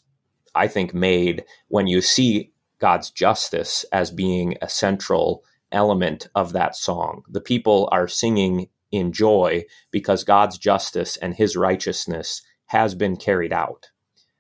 [0.54, 6.76] I think made when you see God's justice as being a central element of that
[6.76, 7.24] song.
[7.30, 13.54] The people are singing in joy because God's justice and his righteousness has been carried
[13.54, 13.92] out.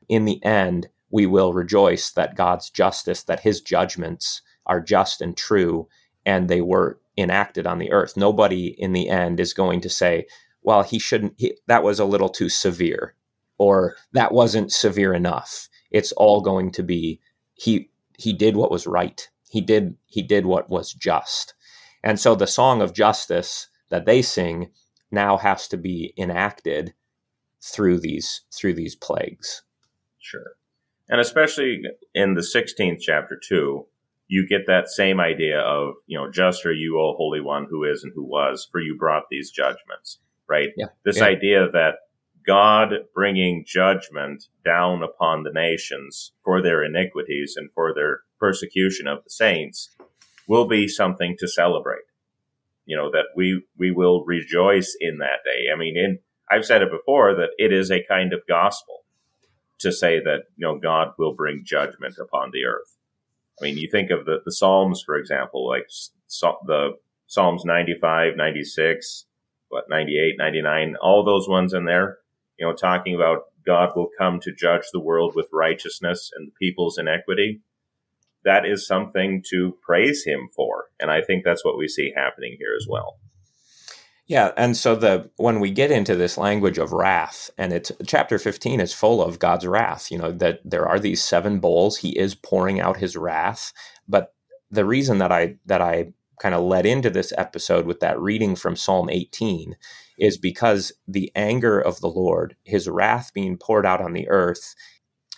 [0.09, 5.35] In the end, we will rejoice that God's justice, that his judgments are just and
[5.35, 5.87] true,
[6.25, 8.17] and they were enacted on the earth.
[8.17, 10.27] Nobody in the end is going to say,
[10.61, 13.15] well, he shouldn't, he, that was a little too severe,
[13.57, 15.69] or that wasn't severe enough.
[15.91, 17.21] It's all going to be,
[17.53, 19.29] he, he did what was right.
[19.49, 21.53] He did, he did what was just.
[22.03, 24.69] And so the song of justice that they sing
[25.11, 26.93] now has to be enacted
[27.61, 29.63] through these, through these plagues.
[30.19, 30.51] Sure.
[31.09, 31.81] And especially
[32.13, 33.85] in the 16th chapter too,
[34.27, 37.85] you get that same idea of, you know, just are you, O Holy One, who
[37.85, 40.19] is and who was, for you brought these judgments,
[40.49, 40.69] right?
[40.75, 40.87] Yeah.
[41.05, 41.25] This yeah.
[41.25, 41.95] idea that
[42.45, 49.23] God bringing judgment down upon the nations for their iniquities and for their persecution of
[49.23, 49.95] the saints
[50.47, 52.03] will be something to celebrate.
[52.87, 55.65] You know, that we, we will rejoice in that day.
[55.71, 56.19] I mean, in,
[56.49, 59.03] I've said it before that it is a kind of gospel
[59.79, 62.97] to say that, you know, God will bring judgment upon the earth.
[63.61, 65.85] I mean, you think of the, the Psalms, for example, like
[66.27, 66.93] so, the
[67.27, 69.25] Psalms 95, 96,
[69.69, 72.17] what, 98, 99, all those ones in there,
[72.57, 76.53] you know, talking about God will come to judge the world with righteousness and the
[76.59, 77.61] people's inequity.
[78.47, 80.85] That is something to praise him for.
[81.01, 83.17] And I think that's what we see happening here as well.
[84.25, 88.37] Yeah, and so the when we get into this language of wrath, and it's chapter
[88.37, 90.11] fifteen is full of God's wrath.
[90.11, 91.97] You know that there are these seven bowls.
[91.97, 93.71] He is pouring out His wrath.
[94.05, 94.33] But
[94.69, 98.57] the reason that I that I kind of led into this episode with that reading
[98.57, 99.77] from Psalm eighteen
[100.19, 104.75] is because the anger of the Lord, His wrath being poured out on the earth,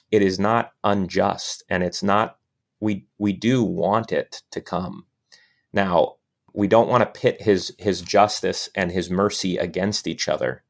[0.09, 2.38] it is not unjust, and it's not.
[2.79, 5.05] We we do want it to come.
[5.73, 6.15] Now,
[6.53, 10.63] we don't want to pit his his justice and his mercy against each other,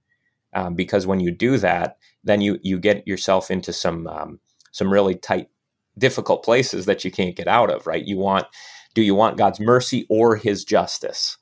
[0.54, 4.40] um, because when you do that, then you you get yourself into some um,
[4.72, 5.50] some really tight,
[5.98, 7.88] difficult places that you can't get out of.
[7.88, 8.06] Right?
[8.06, 8.48] You want
[8.94, 11.38] do you want God's mercy or His justice?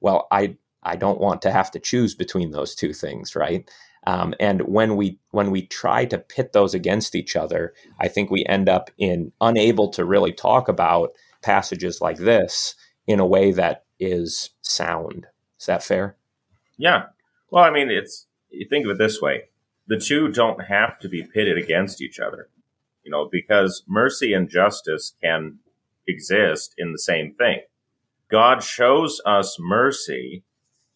[0.00, 3.68] Well, I I don't want to have to choose between those two things, right?
[4.10, 8.28] Um, and when we when we try to pit those against each other, I think
[8.28, 12.74] we end up in unable to really talk about passages like this
[13.06, 15.28] in a way that is sound.
[15.60, 16.16] Is that fair?
[16.76, 17.04] Yeah.
[17.50, 19.44] Well, I mean, it's you think of it this way:
[19.86, 22.48] the two don't have to be pitted against each other,
[23.04, 25.60] you know, because mercy and justice can
[26.08, 27.60] exist in the same thing.
[28.28, 30.42] God shows us mercy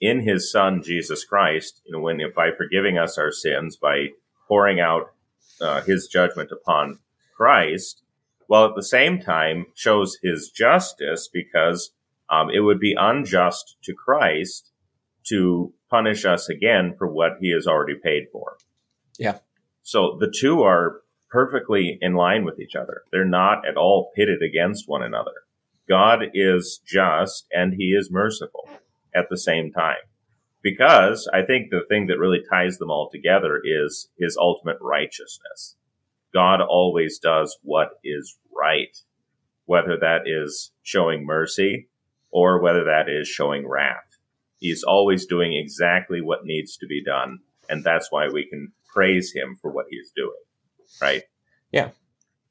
[0.01, 4.09] in His Son Jesus Christ, you know, when by forgiving us our sins by
[4.49, 5.13] pouring out
[5.61, 6.99] uh, His judgment upon
[7.37, 8.03] Christ,
[8.47, 11.93] while at the same time shows His justice because
[12.29, 14.73] um, it would be unjust to Christ
[15.25, 18.57] to punish us again for what he has already paid for.
[19.19, 19.39] Yeah.
[19.83, 23.03] So the two are perfectly in line with each other.
[23.11, 25.33] They're not at all pitted against one another.
[25.89, 28.69] God is just and he is merciful
[29.15, 29.97] at the same time.
[30.63, 35.77] Because I think the thing that really ties them all together is his ultimate righteousness.
[36.33, 38.97] God always does what is right,
[39.67, 41.89] whether that is showing mercy
[42.31, 44.19] or whether that is showing wrath.
[44.59, 47.41] He's always doing exactly what needs to be done.
[47.69, 50.33] And that's why we can praise him for what he's doing.
[51.01, 51.23] Right?
[51.71, 51.91] Yeah.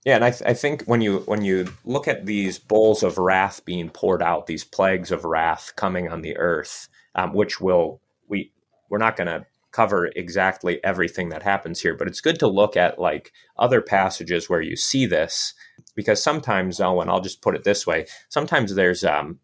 [0.05, 3.17] Yeah, and I, th- I think when you when you look at these bowls of
[3.17, 8.01] wrath being poured out, these plagues of wrath coming on the earth, um, which will
[8.27, 8.51] we
[8.89, 12.75] we're not going to cover exactly everything that happens here, but it's good to look
[12.77, 15.53] at like other passages where you see this
[15.95, 19.39] because sometimes, Owen, I'll just put it this way: sometimes there's um,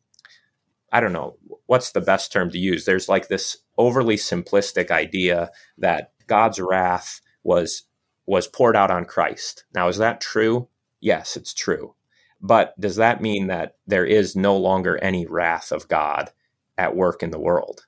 [0.91, 2.83] I don't know what's the best term to use.
[2.83, 7.83] There's like this overly simplistic idea that God's wrath was
[8.29, 9.63] was poured out on Christ.
[9.73, 10.67] Now, is that true?
[11.01, 11.95] Yes, it's true.
[12.39, 16.29] But does that mean that there is no longer any wrath of God
[16.77, 17.87] at work in the world?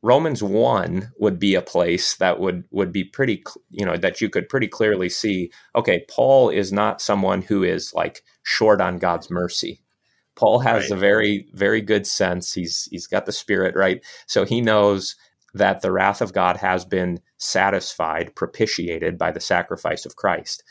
[0.00, 4.30] Romans 1 would be a place that would would be pretty you know that you
[4.30, 9.30] could pretty clearly see okay Paul is not someone who is like short on God's
[9.30, 9.82] mercy
[10.40, 10.92] Paul has right.
[10.92, 12.54] a very very good sense.
[12.54, 15.14] He's he's got the spirit right, so he knows
[15.54, 20.62] that the wrath of God has been satisfied, propitiated by the sacrifice of Christ.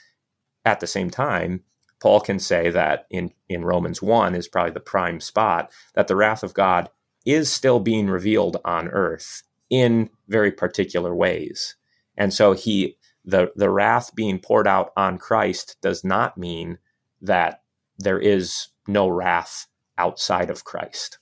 [0.66, 1.64] At the same time,
[2.00, 6.16] Paul can say that in, in Romans 1 is probably the prime spot that the
[6.16, 6.90] wrath of God
[7.26, 11.76] is still being revealed on earth in very particular ways.
[12.18, 16.78] And so he the the wrath being poured out on Christ does not mean
[17.22, 17.62] that
[17.98, 19.68] there is no wrath
[19.98, 21.19] outside of Christ.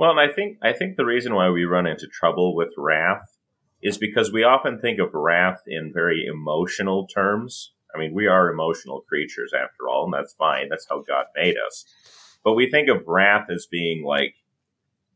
[0.00, 3.36] Well, and I think I think the reason why we run into trouble with wrath
[3.82, 7.72] is because we often think of wrath in very emotional terms.
[7.94, 10.70] I mean, we are emotional creatures after all, and that's fine.
[10.70, 11.84] That's how God made us.
[12.42, 14.36] But we think of wrath as being like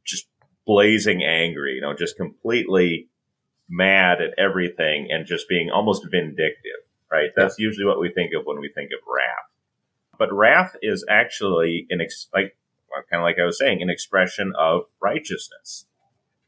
[0.05, 0.27] just
[0.67, 3.09] blazing angry, you know, just completely
[3.71, 7.31] mad at everything and just being almost vindictive, right?
[7.35, 9.51] That's usually what we think of when we think of wrath.
[10.19, 12.55] But wrath is actually an ex- like
[13.11, 15.87] kind of like I was saying, an expression of righteousness.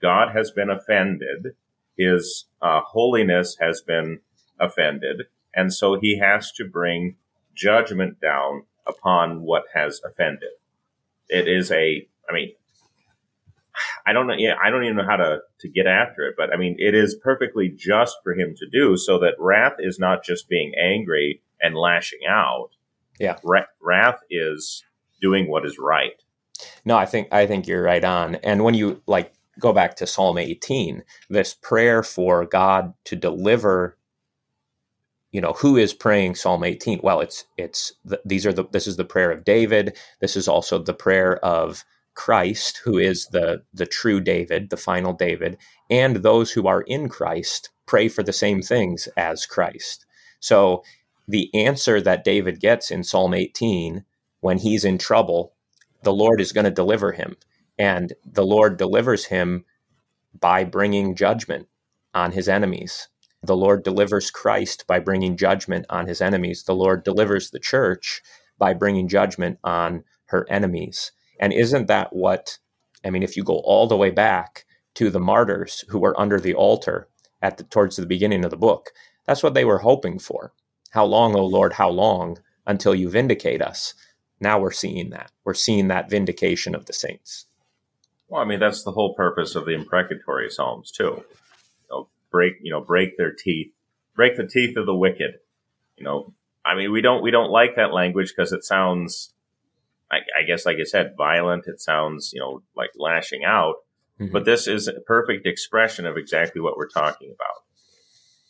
[0.00, 1.54] God has been offended.
[1.96, 4.20] His uh, holiness has been
[4.60, 5.22] offended.
[5.54, 7.16] And so he has to bring
[7.54, 10.50] judgment down upon what has offended.
[11.28, 12.52] It is a, I mean,
[14.06, 14.34] I don't know.
[14.36, 16.34] Yeah, I don't even know how to to get after it.
[16.36, 19.98] But I mean, it is perfectly just for him to do so that wrath is
[19.98, 22.70] not just being angry and lashing out.
[23.18, 24.84] Yeah, Ra- wrath is
[25.20, 26.22] doing what is right.
[26.86, 28.36] No, I think I think you're right on.
[28.36, 33.98] And when you like go back to Psalm 18, this prayer for God to deliver
[35.32, 38.86] you know who is praying psalm 18 well it's it's the, these are the this
[38.86, 39.96] is the prayer of david.
[40.20, 41.84] This is also the prayer of
[42.14, 45.58] christ who is the the true david the final david.
[45.90, 50.06] And those who are in christ pray for the same things as christ.
[50.40, 50.84] So
[51.28, 54.04] the answer that david gets in psalm 18
[54.40, 55.52] when he's in trouble
[56.02, 57.36] the Lord is going to deliver him.
[57.78, 59.64] And the Lord delivers him
[60.38, 61.68] by bringing judgment
[62.14, 63.08] on his enemies.
[63.42, 66.64] The Lord delivers Christ by bringing judgment on his enemies.
[66.64, 68.22] The Lord delivers the church
[68.58, 71.12] by bringing judgment on her enemies.
[71.38, 72.58] And isn't that what,
[73.04, 76.40] I mean, if you go all the way back to the martyrs who were under
[76.40, 77.08] the altar
[77.42, 78.90] at the, towards the beginning of the book,
[79.26, 80.52] that's what they were hoping for.
[80.90, 83.94] How long, O Lord, how long until you vindicate us?
[84.40, 85.30] Now we're seeing that.
[85.44, 87.46] We're seeing that vindication of the saints.
[88.28, 91.24] Well, I mean, that's the whole purpose of the imprecatory psalms too.
[91.24, 93.72] You know, break, you know, break their teeth,
[94.14, 95.38] break the teeth of the wicked.
[95.96, 96.34] You know,
[96.64, 99.32] I mean, we don't we don't like that language because it sounds,
[100.10, 101.66] I, I, guess, like I said, violent.
[101.66, 103.76] It sounds, you know, like lashing out.
[104.20, 104.32] Mm-hmm.
[104.32, 107.62] But this is a perfect expression of exactly what we're talking about.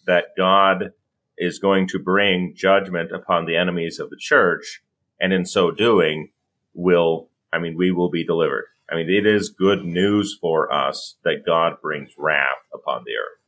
[0.07, 0.93] That God
[1.37, 4.82] is going to bring judgment upon the enemies of the church
[5.21, 6.31] and in so doing,
[6.75, 8.67] will I mean we will be delivered.
[8.91, 13.41] I mean, it is good news for us that God brings wrath upon the earth.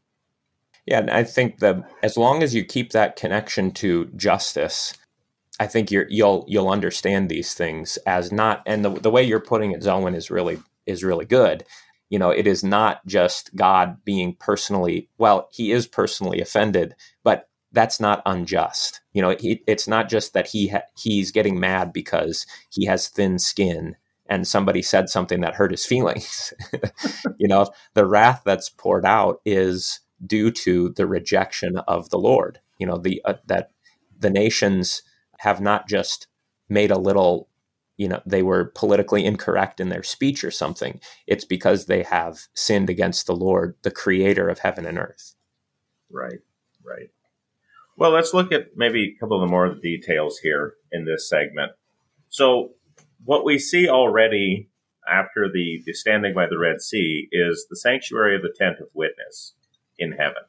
[0.85, 4.95] Yeah, and I think that as long as you keep that connection to justice,
[5.61, 8.63] I think you will you'll, you'll understand these things as not.
[8.67, 11.65] And the the way you're putting it, Zelwyn, is really is really good.
[12.11, 15.49] You know, it is not just God being personally well.
[15.53, 19.01] He is personally offended, but that's not unjust.
[19.13, 23.09] You know, he, it's not just that he ha- he's getting mad because he has
[23.09, 23.97] thin skin
[24.27, 26.53] and somebody said something that hurt his feelings.
[27.39, 32.61] you know, the wrath that's poured out is due to the rejection of the Lord.
[32.79, 33.71] You know, the uh, that
[34.19, 35.03] the nations
[35.39, 36.27] have not just
[36.69, 37.49] made a little
[37.97, 42.47] you know they were politically incorrect in their speech or something it's because they have
[42.55, 45.35] sinned against the lord the creator of heaven and earth
[46.11, 46.41] right
[46.85, 47.11] right
[47.99, 51.73] well, let's look at maybe a couple of the more details here in this segment.
[52.29, 52.71] So,
[53.25, 54.71] what we see already
[55.11, 58.87] after the, the standing by the Red Sea is the sanctuary of the tent of
[58.95, 59.55] witness
[59.99, 60.45] in heaven.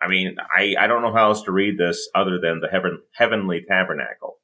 [0.00, 3.02] I mean, I, I don't know how else to read this other than the heaven,
[3.12, 4.38] heavenly tabernacle.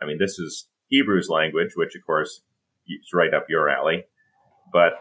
[0.00, 2.40] I mean, this is Hebrew's language, which of course
[2.88, 4.04] is right up your alley.
[4.72, 4.92] But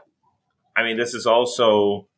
[0.76, 2.09] I mean, this is also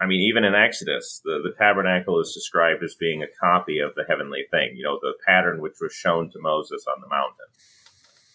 [0.00, 3.94] I mean, even in Exodus, the, the tabernacle is described as being a copy of
[3.94, 7.46] the heavenly thing, you know, the pattern which was shown to Moses on the mountain.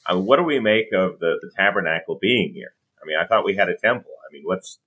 [0.08, 2.74] I mean, what do we make of the, the tabernacle being here?
[3.02, 4.12] I mean, I thought we had a temple.
[4.28, 4.80] I mean, what's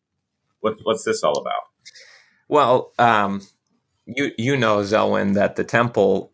[0.60, 1.68] what, what's this all about?
[2.48, 3.42] Well, um,
[4.06, 6.32] you you know, Zelwyn, that the temple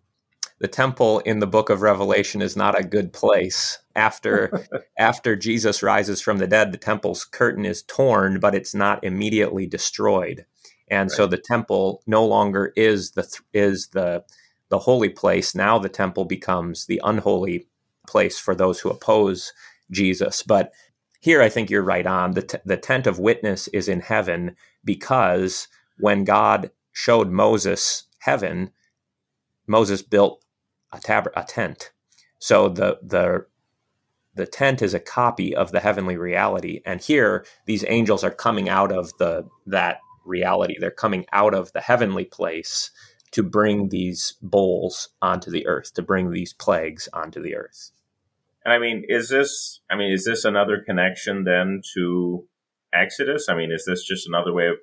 [0.61, 3.79] the temple in the book of Revelation is not a good place.
[4.01, 4.67] After
[4.99, 9.67] after Jesus rises from the dead, the temple's curtain is torn, but it's not immediately
[9.67, 10.47] destroyed.
[10.89, 11.17] And right.
[11.17, 14.25] so the temple no longer is the is the
[14.71, 15.55] the holy place.
[15.55, 17.67] Now the temple becomes the unholy
[18.07, 19.53] place for those who oppose
[19.91, 20.43] Jesus.
[20.43, 20.73] But
[21.21, 22.33] here I think you're right on.
[22.33, 28.71] The, t- the tent of witness is in heaven because when God showed Moses heaven,
[29.67, 30.43] Moses built
[30.93, 31.93] a, tab- a tent.
[32.39, 33.47] So the, the,
[34.41, 36.81] the tent is a copy of the heavenly reality.
[36.87, 40.77] And here, these angels are coming out of the, that reality.
[40.81, 42.91] They're coming out of the heavenly place
[43.33, 47.93] to bring these bowls onto the earth, to bring these plagues onto the earth.
[48.65, 52.47] And I mean, is this, I mean, is this another connection then to
[52.95, 53.51] Exodus?
[53.51, 54.77] I mean, is this just another way of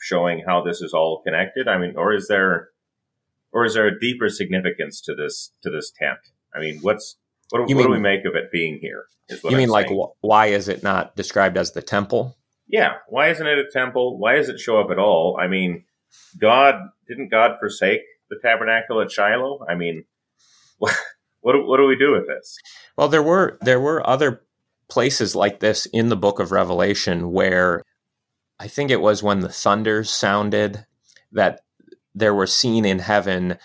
[0.00, 1.68] showing how this is all connected?
[1.68, 2.70] I mean, or is there,
[3.52, 6.18] or is there a deeper significance to this, to this tent?
[6.54, 7.18] I mean, what's,
[7.52, 9.04] what, what mean, do we make of it being here?
[9.28, 9.70] you I'm mean saying.
[9.70, 12.36] like, wh- why is it not described as the temple?
[12.66, 12.94] Yeah.
[13.08, 14.18] Why isn't it a temple?
[14.18, 15.36] Why does it show up at all?
[15.38, 15.84] I mean,
[16.40, 16.76] God,
[17.06, 18.00] didn't God forsake
[18.30, 19.66] the tabernacle at Shiloh?
[19.68, 20.04] I mean,
[20.78, 20.94] what,
[21.42, 22.56] what, what do we do with this?
[22.96, 24.42] Well, there were there were other
[24.88, 27.82] places like this in the book of Revelation where
[28.58, 30.86] I think it was when the thunders sounded
[31.32, 31.60] that
[32.14, 33.58] there were seen in heaven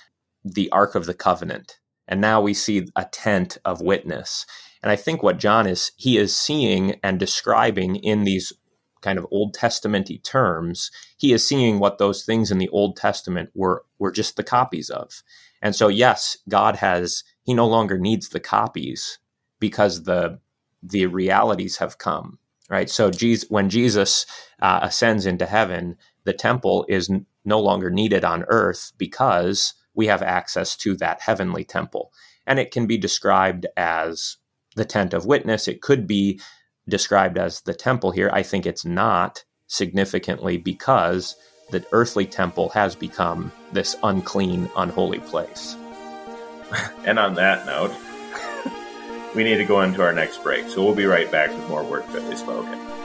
[0.43, 1.77] the Ark of the Covenant.
[2.07, 4.45] And now we see a tent of witness.
[4.83, 8.53] And I think what John is, he is seeing and describing in these
[9.01, 13.51] kind of Old Testamenty terms, he is seeing what those things in the Old Testament
[13.55, 15.23] were were just the copies of.
[15.61, 19.19] And so yes, God has he no longer needs the copies
[19.59, 20.39] because the
[20.83, 22.39] the realities have come
[22.69, 24.25] right so jesus, when jesus
[24.61, 30.07] uh, ascends into heaven the temple is n- no longer needed on earth because we
[30.07, 32.11] have access to that heavenly temple
[32.45, 34.37] and it can be described as
[34.75, 36.39] the tent of witness it could be
[36.87, 41.35] described as the temple here i think it's not significantly because
[41.71, 45.75] the earthly temple has become this unclean unholy place
[47.05, 47.91] and on that note,
[49.35, 50.67] we need to go into our next break.
[50.69, 52.96] So we'll be right back with more Word Fitly Spoken.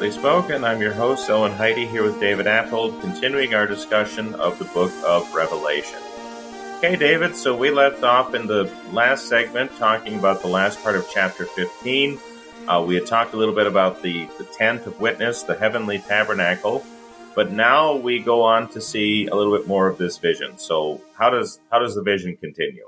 [0.00, 0.64] Word Spoken.
[0.64, 4.90] I'm your host, Owen Heide, here with David Appold, continuing our discussion of the book
[5.04, 5.98] of Revelation.
[6.78, 10.96] Okay, David, so we left off in the last segment talking about the last part
[10.96, 12.18] of chapter 15.
[12.66, 15.98] Uh, we had talked a little bit about the, the tent of witness, the heavenly
[15.98, 16.82] tabernacle,
[17.34, 20.56] but now we go on to see a little bit more of this vision.
[20.56, 22.86] So how does how does the vision continue?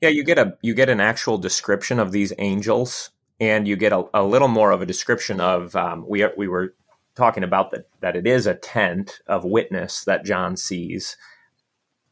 [0.00, 3.10] Yeah, you get a you get an actual description of these angels
[3.40, 6.74] and you get a, a little more of a description of um, we we were
[7.14, 11.16] talking about that that it is a tent of witness that John sees.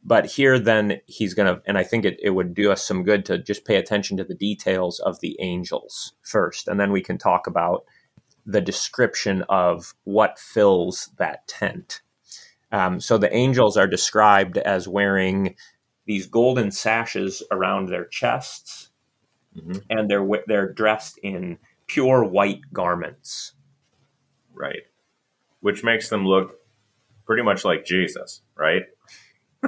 [0.03, 3.03] But here, then he's going to, and I think it, it would do us some
[3.03, 7.03] good to just pay attention to the details of the angels first, and then we
[7.03, 7.85] can talk about
[8.47, 12.01] the description of what fills that tent.
[12.73, 15.57] Um, so the angels are described as wearing
[16.07, 18.90] these golden sashes around their chests
[19.57, 19.79] mm-hmm.
[19.89, 23.53] and they're they're dressed in pure white garments.
[24.53, 24.83] Right,
[25.61, 26.61] which makes them look
[27.25, 28.83] pretty much like Jesus, right?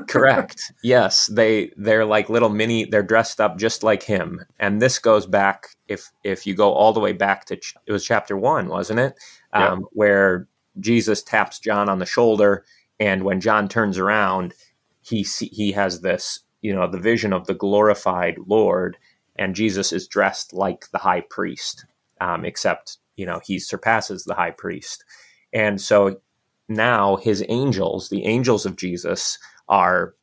[0.09, 0.73] Correct.
[0.83, 2.85] Yes, they they're like little mini.
[2.85, 6.93] They're dressed up just like him, and this goes back if if you go all
[6.93, 9.15] the way back to ch- it was chapter one, wasn't it?
[9.53, 9.89] Um, yep.
[9.93, 10.49] Where
[10.81, 12.65] Jesus taps John on the shoulder,
[12.99, 14.55] and when John turns around,
[15.03, 18.97] he see, he has this you know the vision of the glorified Lord,
[19.37, 21.87] and Jesus is dressed like the high priest,
[22.21, 25.05] um, except you know he surpasses the high priest,
[25.53, 26.21] and so
[26.69, 30.15] now his angels, the angels of Jesus, are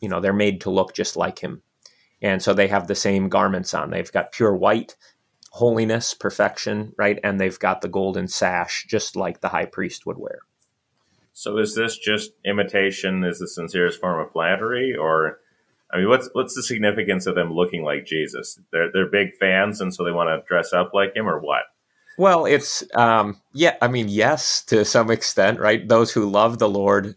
[0.00, 1.62] you know they're made to look just like him,
[2.20, 3.90] and so they have the same garments on.
[3.90, 4.96] They've got pure white,
[5.50, 10.18] holiness, perfection, right, and they've got the golden sash, just like the high priest would
[10.18, 10.40] wear.
[11.32, 13.24] So is this just imitation?
[13.24, 15.38] Is the sincerest form of flattery, or
[15.92, 18.58] I mean, what's what's the significance of them looking like Jesus?
[18.72, 21.64] They're they're big fans, and so they want to dress up like him, or what?
[22.18, 23.76] Well, it's um, yeah.
[23.82, 25.86] I mean, yes, to some extent, right?
[25.86, 27.16] Those who love the Lord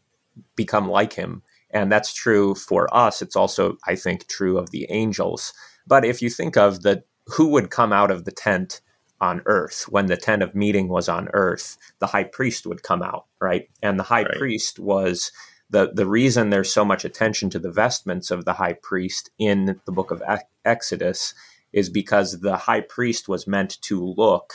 [0.55, 3.21] become like Him, and that's true for us.
[3.21, 5.53] It's also, I think, true of the angels.
[5.87, 8.81] But if you think of the who would come out of the tent
[9.21, 13.01] on earth when the tent of meeting was on earth, the high priest would come
[13.01, 13.69] out, right?
[13.81, 14.37] And the high right.
[14.37, 15.31] priest was
[15.69, 19.81] the the reason there's so much attention to the vestments of the high priest in
[19.85, 20.23] the book of
[20.65, 21.33] Exodus
[21.73, 24.53] is because the high priest was meant to look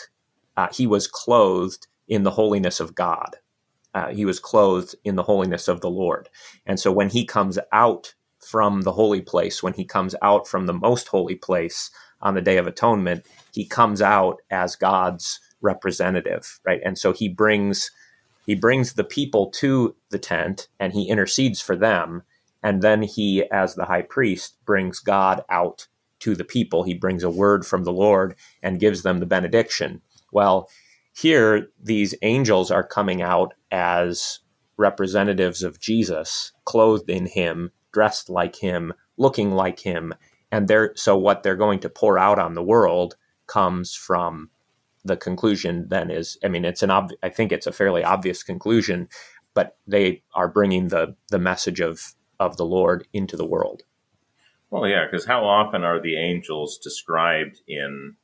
[0.57, 3.37] uh, he was clothed in the holiness of God.
[3.95, 6.29] Uh, he was clothed in the holiness of the Lord.
[6.67, 10.67] And so when he comes out from the holy place, when he comes out from
[10.67, 11.91] the most holy place
[12.21, 16.81] on the Day of Atonement, he comes out as God's representative, right?
[16.85, 17.91] And so he brings
[18.47, 22.23] he brings the people to the tent and he intercedes for them
[22.63, 25.89] and then he as the high priest brings God out
[26.21, 26.83] to the people.
[26.83, 30.03] He brings a word from the Lord and gives them the benediction.
[30.33, 30.69] Well,
[31.13, 34.41] here these angels are coming out as
[34.77, 40.15] representatives of Jesus, clothed in him, dressed like him, looking like him,
[40.53, 43.17] and they're so what they're going to pour out on the world
[43.47, 44.51] comes from
[45.05, 48.43] the conclusion then is I mean it's an ob- I think it's a fairly obvious
[48.43, 49.09] conclusion
[49.55, 53.83] but they are bringing the the message of of the Lord into the world.
[54.71, 58.15] Well, yeah, because how often are the angels described in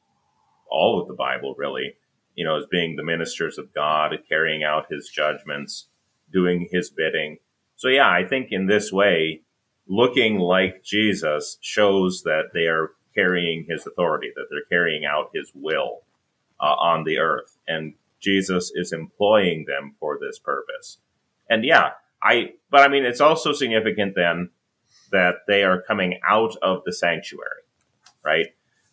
[0.70, 1.96] all of the Bible, really,
[2.34, 5.88] you know, as being the ministers of God, carrying out his judgments,
[6.32, 7.38] doing his bidding.
[7.74, 9.42] So, yeah, I think in this way,
[9.86, 15.52] looking like Jesus shows that they are carrying his authority, that they're carrying out his
[15.54, 16.05] will
[16.61, 17.59] uh, on the earth.
[17.66, 20.98] And Jesus is employing them for this purpose.
[21.48, 21.90] And yeah,
[22.22, 24.50] I, but I mean, it's also significant then
[25.12, 27.62] that they are coming out of the sanctuary,
[28.24, 28.46] right?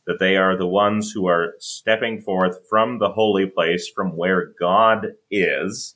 [0.05, 4.53] that they are the ones who are stepping forth from the holy place from where
[4.59, 5.95] God is.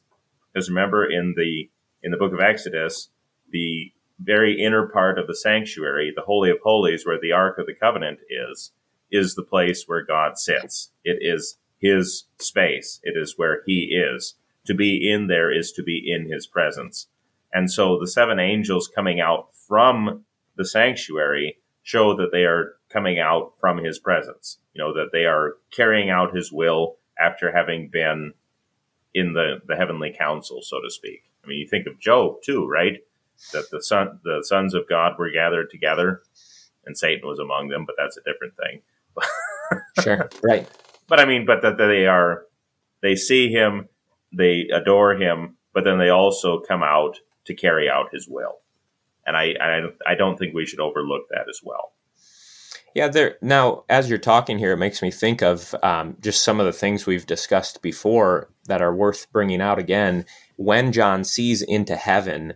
[0.54, 1.70] Because remember in the
[2.04, 3.10] in the book of Exodus,
[3.52, 7.66] the very inner part of the sanctuary, the holy of holies where the ark of
[7.66, 8.72] the covenant is,
[9.12, 10.92] is the place where God sits.
[11.04, 13.00] It is his space.
[13.04, 14.36] It is where he is.
[14.66, 17.08] To be in there is to be in his presence.
[17.54, 20.26] And so the seven angels coming out from
[20.58, 24.58] the sanctuary show that they are coming out from his presence.
[24.74, 28.34] You know, that they are carrying out his will after having been
[29.14, 31.24] in the, the heavenly council, so to speak.
[31.44, 33.00] I mean, you think of Job too, right?
[33.54, 36.22] That the son, the sons of God were gathered together
[36.86, 38.82] and Satan was among them, but that's a different thing.
[40.02, 40.30] Sure.
[40.44, 40.68] Right.
[41.08, 42.44] But I mean, but that they are,
[43.02, 43.88] they see him,
[44.36, 48.60] they adore him, but then they also come out to carry out his will.
[49.26, 51.94] And I, I, I don't think we should overlook that as well.
[52.94, 53.38] Yeah, there.
[53.42, 56.74] Now, as you're talking here, it makes me think of um, just some of the
[56.74, 60.26] things we've discussed before that are worth bringing out again.
[60.56, 62.56] When John sees into heaven,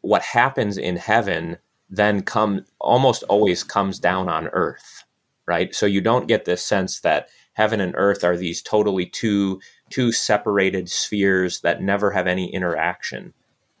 [0.00, 1.58] what happens in heaven
[1.90, 5.04] then come almost always comes down on earth,
[5.46, 5.74] right?
[5.74, 10.12] So you don't get this sense that heaven and earth are these totally two two
[10.12, 13.32] separated spheres that never have any interaction,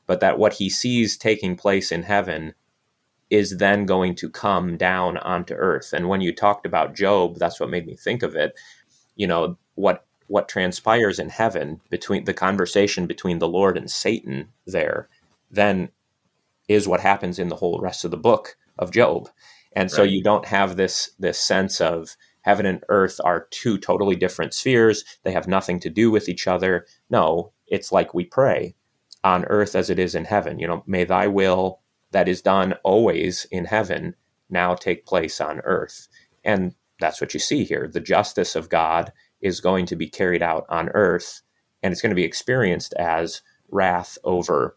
[0.06, 2.54] but that what he sees taking place in heaven
[3.30, 5.92] is then going to come down onto earth.
[5.92, 8.54] And when you talked about Job, that's what made me think of it.
[9.16, 14.48] You know, what what transpires in heaven between the conversation between the Lord and Satan
[14.66, 15.08] there,
[15.50, 15.90] then
[16.68, 19.28] is what happens in the whole rest of the book of Job.
[19.74, 19.90] And right.
[19.90, 24.54] so you don't have this this sense of heaven and earth are two totally different
[24.54, 25.04] spheres.
[25.22, 26.86] They have nothing to do with each other.
[27.10, 28.74] No, it's like we pray
[29.22, 30.58] on earth as it is in heaven.
[30.58, 31.80] You know, may thy will
[32.12, 34.14] that is done always in heaven
[34.50, 36.06] now take place on earth.
[36.44, 37.88] And that's what you see here.
[37.92, 41.42] The justice of God is going to be carried out on earth,
[41.82, 44.76] and it's going to be experienced as wrath over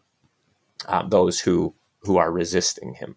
[0.86, 3.16] uh, those who who are resisting him.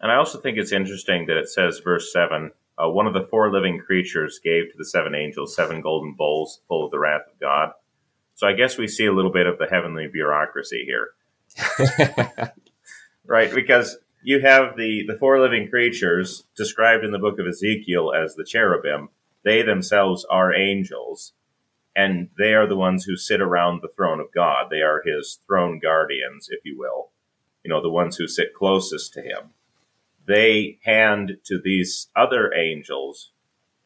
[0.00, 3.26] And I also think it's interesting that it says, verse seven, uh, one of the
[3.30, 7.26] four living creatures gave to the seven angels seven golden bowls full of the wrath
[7.30, 7.72] of God.
[8.34, 11.10] So I guess we see a little bit of the heavenly bureaucracy here.
[13.26, 18.12] right, because you have the, the four living creatures described in the book of Ezekiel
[18.14, 19.10] as the cherubim.
[19.44, 21.32] They themselves are angels,
[21.94, 24.68] and they are the ones who sit around the throne of God.
[24.70, 27.10] They are his throne guardians, if you will.
[27.64, 29.50] You know, the ones who sit closest to him.
[30.26, 33.32] They hand to these other angels,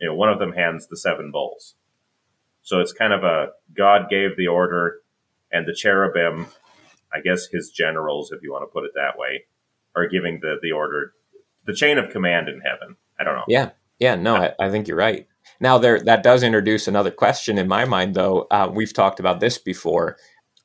[0.01, 1.75] you know, one of them hands the seven bowls.
[2.63, 5.01] So it's kind of a God gave the order,
[5.53, 6.47] and the cherubim
[7.15, 9.45] I guess his generals, if you want to put it that way,
[9.95, 11.13] are giving the the order,
[11.65, 12.97] the chain of command in heaven.
[13.19, 13.45] I don't know.
[13.47, 13.71] Yeah,
[14.01, 15.29] yeah, no, I, I think you're right.
[15.61, 18.47] Now, there that does introduce another question in my mind, though.
[18.51, 20.17] Uh, we've talked about this before.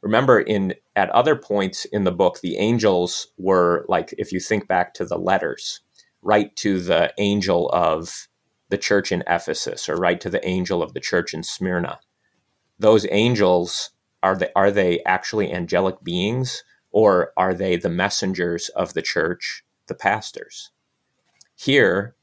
[0.02, 4.68] Remember, in at other points in the book, the angels were like, if you think
[4.68, 5.82] back to the letters,
[6.22, 8.28] write to the angel of
[8.70, 12.00] the church in Ephesus, or write to the angel of the church in Smyrna.
[12.78, 13.92] Those angels
[14.24, 19.64] are they are they actually angelic beings, or are they the messengers of the church,
[19.88, 20.72] the pastors?
[21.56, 22.16] Here,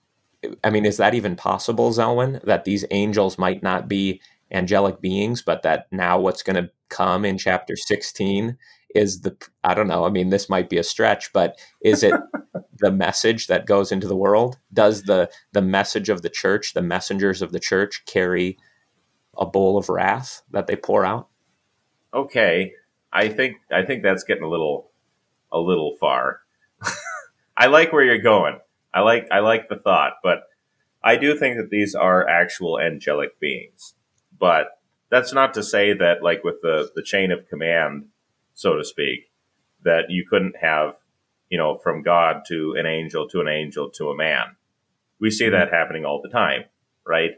[0.62, 4.20] I mean, is that even possible, Zelwyn, that these angels might not be
[4.50, 8.56] angelic beings, but that now what's going to come in chapter 16
[8.94, 12.14] is the, I don't know, I mean, this might be a stretch, but is it
[12.78, 14.58] the message that goes into the world?
[14.72, 18.56] Does the, the message of the church, the messengers of the church carry
[19.36, 21.28] a bowl of wrath that they pour out?
[22.14, 22.72] Okay.
[23.12, 24.90] I think, I think that's getting a little,
[25.52, 26.40] a little far.
[27.56, 28.60] I like where you're going.
[28.96, 30.44] I like I like the thought, but
[31.04, 33.94] I do think that these are actual angelic beings.
[34.38, 34.78] But
[35.10, 38.06] that's not to say that like with the the chain of command,
[38.54, 39.30] so to speak,
[39.82, 40.94] that you couldn't have,
[41.48, 44.56] you know, from God to an angel to an angel to a man.
[45.20, 46.64] We see that happening all the time,
[47.06, 47.30] right?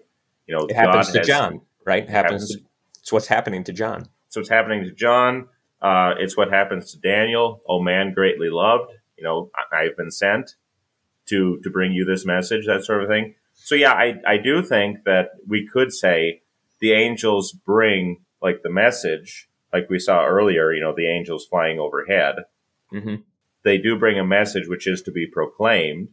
[0.47, 2.03] You know, it happens God to has, John, right?
[2.03, 2.51] It happens.
[2.51, 2.69] happens
[3.01, 4.07] it's what's happening to John.
[4.29, 5.49] So it's happening to John.
[5.81, 7.63] Uh, it's what happens to Daniel.
[7.69, 8.93] Oh man, greatly loved.
[9.17, 10.57] You know, I, I've been sent
[11.29, 13.35] to to bring you this message, that sort of thing.
[13.55, 16.43] So yeah, I I do think that we could say
[16.81, 20.73] the angels bring like the message, like we saw earlier.
[20.73, 22.37] You know, the angels flying overhead.
[22.93, 23.17] Mm-hmm.
[23.65, 26.09] They do bring a message which is to be proclaimed,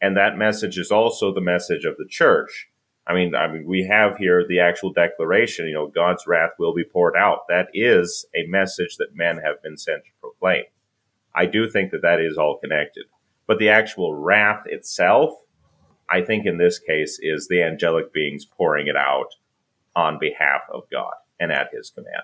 [0.00, 2.68] and that message is also the message of the church.
[3.06, 5.66] I mean, I mean, we have here the actual declaration.
[5.66, 7.48] You know, God's wrath will be poured out.
[7.48, 10.64] That is a message that men have been sent to proclaim.
[11.34, 13.06] I do think that that is all connected.
[13.46, 15.32] But the actual wrath itself,
[16.08, 19.34] I think in this case, is the angelic beings pouring it out
[19.96, 22.22] on behalf of God and at his command.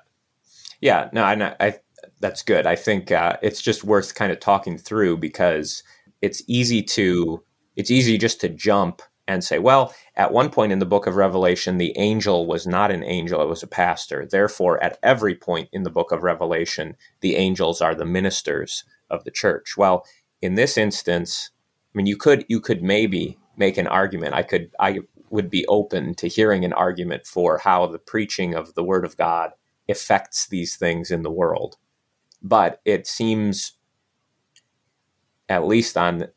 [0.80, 1.74] Yeah, no, I, I
[2.20, 2.66] that's good.
[2.66, 5.82] I think uh, it's just worth kind of talking through because
[6.22, 7.42] it's easy to
[7.76, 11.16] it's easy just to jump and say, well, at one point in the book of
[11.16, 14.24] Revelation, the angel was not an angel, it was a pastor.
[14.24, 19.24] Therefore, at every point in the book of Revelation, the angels are the ministers of
[19.24, 19.76] the church.
[19.76, 20.04] Well,
[20.40, 21.50] in this instance,
[21.94, 24.34] I mean, you could you could maybe make an argument.
[24.34, 25.00] I could I
[25.30, 29.16] would be open to hearing an argument for how the preaching of the Word of
[29.16, 29.52] God
[29.88, 31.76] affects these things in the world,
[32.42, 33.72] but it seems,
[35.48, 36.28] at least on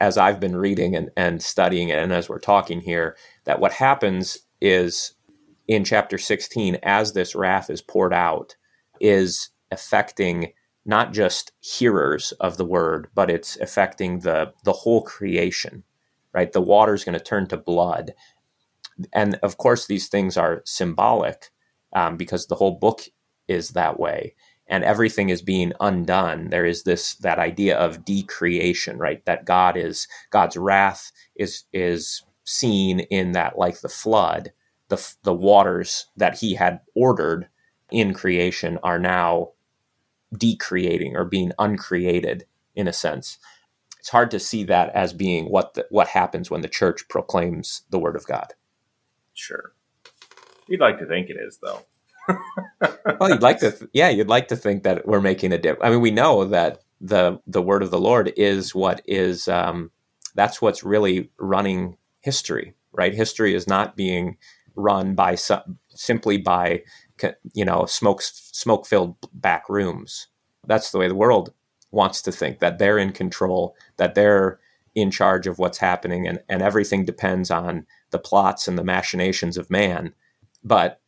[0.00, 3.72] as I've been reading and, and studying it, and as we're talking here, that what
[3.72, 5.14] happens is
[5.68, 8.56] in chapter 16, as this wrath is poured out,
[9.00, 10.52] is affecting
[10.84, 15.82] not just hearers of the word, but it's affecting the the whole creation,
[16.36, 16.52] right?
[16.52, 18.14] The water is going to turn to blood,
[19.14, 21.50] and of course these things are symbolic
[21.94, 23.02] um, because the whole book
[23.48, 24.34] is that way,
[24.68, 26.50] and everything is being undone.
[26.50, 29.24] There is this that idea of decreation, right?
[29.26, 34.52] That God is God's wrath is is seen in that like the flood,
[34.88, 37.48] the the waters that He had ordered
[37.92, 39.50] in creation are now
[40.36, 43.38] decreating or being uncreated in a sense.
[44.06, 47.82] It's hard to see that as being what the, what happens when the church proclaims
[47.90, 48.54] the word of God.
[49.34, 49.72] Sure.
[50.68, 51.82] You'd like to think it is, though.
[53.18, 55.84] well, you'd like to, th- yeah, you'd like to think that we're making a difference.
[55.84, 59.90] I mean, we know that the the word of the Lord is what is um,
[60.36, 63.12] that's what's really running history, right?
[63.12, 64.36] History is not being
[64.76, 66.84] run by some, simply by
[67.54, 70.28] you know smoke smoke filled back rooms.
[70.64, 71.52] That's the way the world
[71.96, 74.60] wants to think that they're in control, that they're
[74.94, 79.56] in charge of what's happening, and, and everything depends on the plots and the machinations
[79.56, 80.14] of man.
[80.62, 81.00] But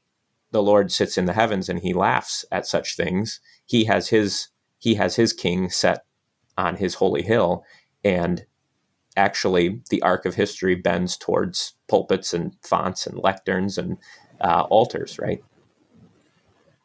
[0.51, 3.41] the Lord sits in the heavens and he laughs at such things.
[3.67, 6.05] He has his he has his king set
[6.57, 7.65] on his holy hill,
[8.05, 8.45] and
[9.17, 13.99] actually the arc of history bends towards pulpits and fonts and lecterns and
[14.41, 15.43] uh, altars, right?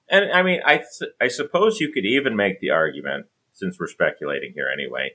[0.10, 0.84] And I mean, I
[1.22, 5.12] I suppose you could even make the argument, since we're speculating here anyway,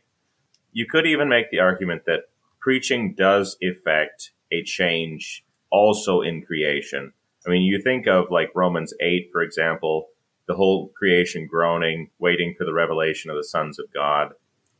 [0.72, 2.24] you could even make the argument that
[2.60, 7.12] preaching does effect a change also in creation.
[7.46, 10.08] I mean, you think of like Romans 8, for example,
[10.46, 14.32] the whole creation groaning, waiting for the revelation of the sons of God,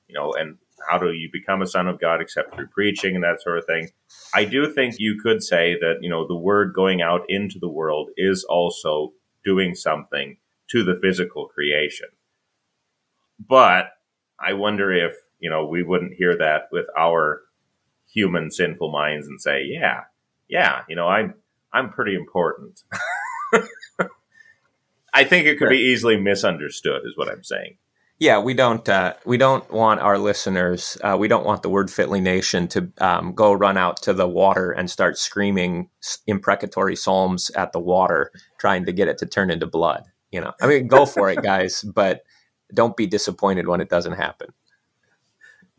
[0.09, 0.57] you know, and
[0.89, 3.67] how do you become a son of God except through preaching and that sort of
[3.67, 3.91] thing?
[4.35, 7.69] I do think you could say that, you know, the word going out into the
[7.69, 9.13] world is also
[9.45, 10.39] doing something
[10.71, 12.09] to the physical creation.
[13.39, 13.91] But
[14.41, 17.43] I wonder if, you know, we wouldn't hear that with our
[18.13, 20.03] human sinful minds and say, yeah,
[20.49, 21.35] yeah, you know, I'm
[21.73, 22.83] I'm pretty important.
[25.13, 25.71] I think it could sure.
[25.71, 27.77] be easily misunderstood, is what I'm saying.
[28.21, 30.99] Yeah, we don't uh, we don't want our listeners.
[31.03, 34.27] Uh, we don't want the word Fitly Nation to um, go run out to the
[34.27, 35.89] water and start screaming
[36.27, 40.05] imprecatory psalms at the water, trying to get it to turn into blood.
[40.33, 42.23] You know, I mean, go for it, guys, but
[42.73, 44.49] don't be disappointed when it doesn't happen.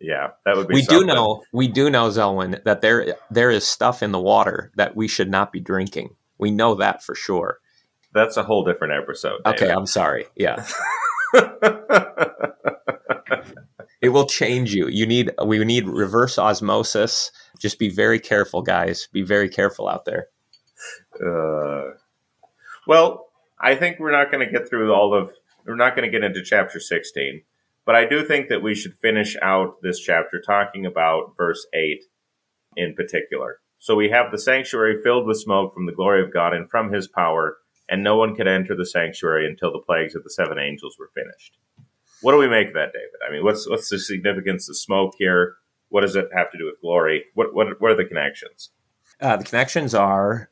[0.00, 0.74] yeah, that would be.
[0.74, 1.06] We something.
[1.06, 1.42] do know.
[1.52, 5.30] We do know, Zelwyn, that there there is stuff in the water that we should
[5.30, 6.16] not be drinking.
[6.38, 7.60] We know that for sure
[8.12, 9.40] that's a whole different episode.
[9.44, 9.62] David.
[9.62, 10.26] Okay, I'm sorry.
[10.34, 10.66] Yeah.
[14.00, 14.88] it will change you.
[14.88, 17.30] You need we need reverse osmosis.
[17.58, 19.08] Just be very careful, guys.
[19.12, 20.28] Be very careful out there.
[21.14, 21.92] Uh,
[22.86, 23.29] well,
[23.60, 25.30] I think we're not going to get through all of.
[25.66, 27.42] We're not going to get into chapter 16,
[27.84, 32.02] but I do think that we should finish out this chapter talking about verse 8
[32.76, 33.60] in particular.
[33.78, 36.92] So we have the sanctuary filled with smoke from the glory of God and from
[36.92, 37.58] his power
[37.90, 41.10] and no one could enter the sanctuary until the plagues of the seven angels were
[41.12, 41.58] finished.
[42.22, 43.18] What do we make of that, David?
[43.28, 45.56] I mean, what's what's the significance of smoke here?
[45.88, 47.24] What does it have to do with glory?
[47.34, 48.70] What what what are the connections?
[49.20, 50.48] Uh, the connections are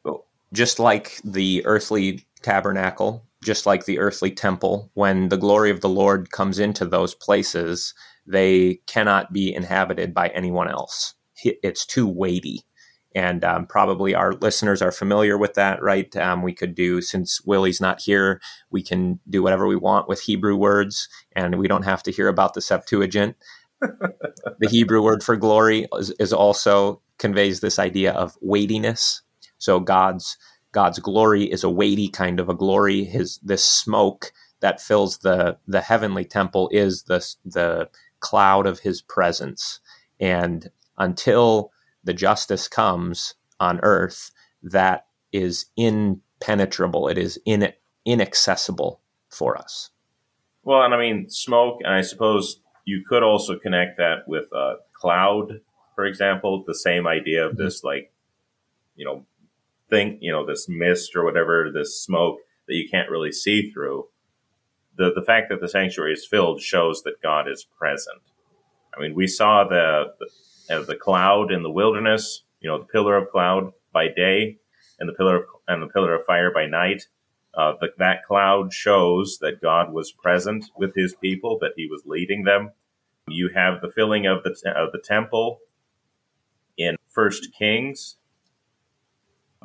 [0.53, 4.91] just like the earthly tabernacle, just like the earthly temple.
[4.95, 7.95] When the glory of the Lord comes into those places,
[8.27, 11.15] they cannot be inhabited by anyone else.
[11.45, 12.65] It's too weighty
[13.15, 16.15] and um, probably our listeners are familiar with that, right?
[16.17, 18.41] Um, we could do, since Willie's not here,
[18.71, 22.29] we can do whatever we want with Hebrew words, and we don't have to hear
[22.29, 23.37] about the Septuagint.
[23.81, 29.23] the Hebrew word for glory is, is, also conveys this idea of weightiness.
[29.59, 30.37] So God's
[30.73, 33.05] God's glory is a weighty kind of a glory.
[33.05, 37.89] His this smoke that fills the the heavenly temple is the the
[38.21, 39.81] cloud of His presence,
[40.21, 41.71] and until
[42.05, 44.31] the justice comes on earth
[44.63, 47.09] that is impenetrable.
[47.09, 47.73] It is in,
[48.05, 49.91] inaccessible for us.
[50.63, 54.77] Well, and I mean, smoke, and I suppose you could also connect that with a
[54.95, 55.61] cloud,
[55.95, 57.65] for example, the same idea of mm-hmm.
[57.65, 58.13] this, like,
[58.97, 59.27] you know,
[59.89, 64.07] thing, you know, this mist or whatever, this smoke that you can't really see through.
[64.97, 68.21] The, the fact that the sanctuary is filled shows that God is present.
[68.97, 70.27] I mean, we saw the, the
[70.87, 74.59] the cloud in the wilderness, you know, the pillar of cloud by day
[74.99, 77.05] and the pillar of, and the pillar of fire by night.
[77.55, 82.03] Uh, the, that cloud shows that God was present with his people, that he was
[82.05, 82.73] leading them.
[83.27, 85.61] You have the filling of the, of the temple
[86.77, 88.18] in First Kings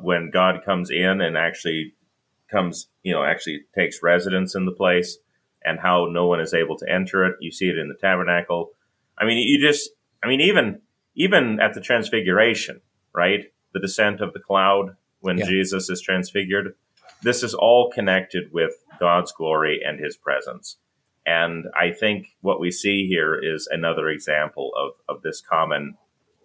[0.00, 1.94] when God comes in and actually
[2.50, 5.18] comes, you know, actually takes residence in the place
[5.64, 7.36] and how no one is able to enter it.
[7.40, 8.72] You see it in the tabernacle.
[9.16, 9.90] I mean, you just,
[10.22, 10.80] I mean, even
[11.16, 12.80] even at the transfiguration,
[13.14, 13.44] right?
[13.72, 15.46] The descent of the cloud when yeah.
[15.46, 16.74] Jesus is transfigured.
[17.22, 20.76] This is all connected with God's glory and his presence.
[21.26, 25.96] And I think what we see here is another example of, of this common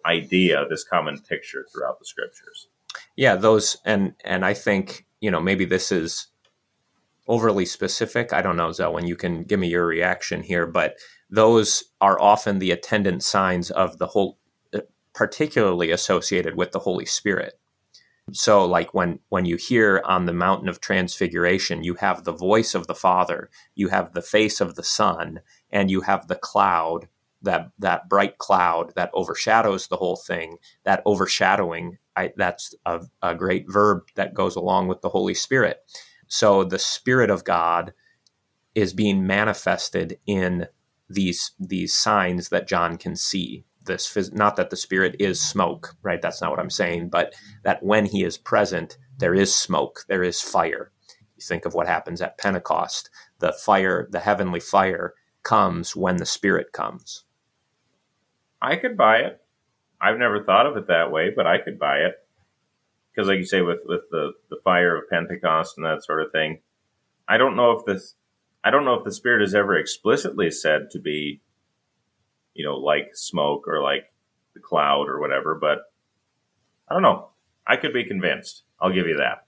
[0.06, 2.68] idea, this common picture throughout the scriptures.
[3.16, 6.28] Yeah, those and and I think, you know, maybe this is
[7.28, 8.32] overly specific.
[8.32, 10.96] I don't know, Zelwyn, you can give me your reaction here, but
[11.30, 14.38] those are often the attendant signs of the whole
[14.74, 14.80] uh,
[15.14, 17.54] particularly associated with the Holy Spirit.
[18.32, 22.74] So like when when you hear on the mountain of transfiguration you have the voice
[22.74, 27.08] of the Father, you have the face of the Son, and you have the cloud
[27.42, 30.58] that that bright cloud that overshadows the whole thing.
[30.84, 35.78] That overshadowing, I, that's a, a great verb that goes along with the Holy Spirit.
[36.26, 37.92] So the Spirit of God
[38.74, 40.66] is being manifested in
[41.08, 43.64] these these signs that John can see.
[43.84, 46.22] This not that the spirit is smoke right?
[46.22, 47.34] That's not what i'm saying but
[47.64, 50.92] that when he is present there is smoke there is fire.
[51.36, 53.10] You think of what happens at pentecost.
[53.40, 57.24] The fire the heavenly fire comes when the spirit comes.
[58.62, 59.39] I could buy it
[60.00, 62.14] i've never thought of it that way but i could buy it
[63.10, 66.32] because like you say with with the the fire of pentecost and that sort of
[66.32, 66.60] thing
[67.28, 68.14] i don't know if this
[68.64, 71.40] i don't know if the spirit is ever explicitly said to be
[72.54, 74.12] you know, like smoke or like
[74.54, 75.54] the cloud or whatever.
[75.54, 75.78] But
[76.88, 77.30] I don't know.
[77.66, 78.64] I could be convinced.
[78.80, 79.44] I'll give you that.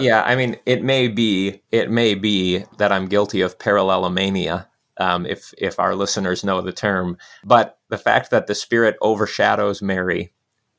[0.00, 4.66] Yeah, I mean, it may be it may be that I'm guilty of parallelomania,
[4.98, 7.16] um, if if our listeners know the term.
[7.44, 10.32] But the fact that the Spirit overshadows Mary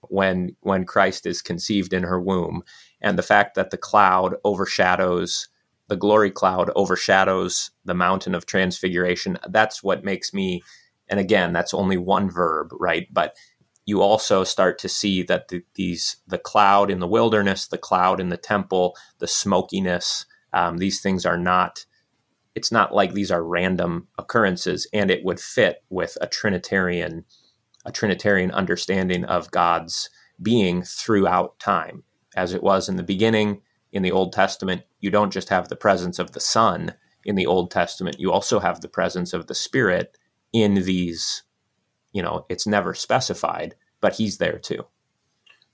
[0.09, 2.63] when when Christ is conceived in her womb,
[3.01, 5.49] and the fact that the cloud overshadows
[5.87, 10.63] the glory cloud overshadows the mountain of transfiguration, that's what makes me
[11.07, 13.07] and again, that's only one verb, right?
[13.13, 13.35] But
[13.85, 18.19] you also start to see that the, these the cloud in the wilderness, the cloud
[18.19, 21.85] in the temple, the smokiness, um, these things are not.
[22.55, 27.25] It's not like these are random occurrences, and it would fit with a Trinitarian,
[27.85, 30.09] a Trinitarian understanding of God's
[30.41, 32.03] being throughout time,
[32.35, 34.83] as it was in the beginning in the Old Testament.
[34.99, 36.95] You don't just have the presence of the Son
[37.25, 40.17] in the Old Testament; you also have the presence of the Spirit
[40.53, 41.43] in these
[42.15, 44.85] you know, it's never specified, but he's there too.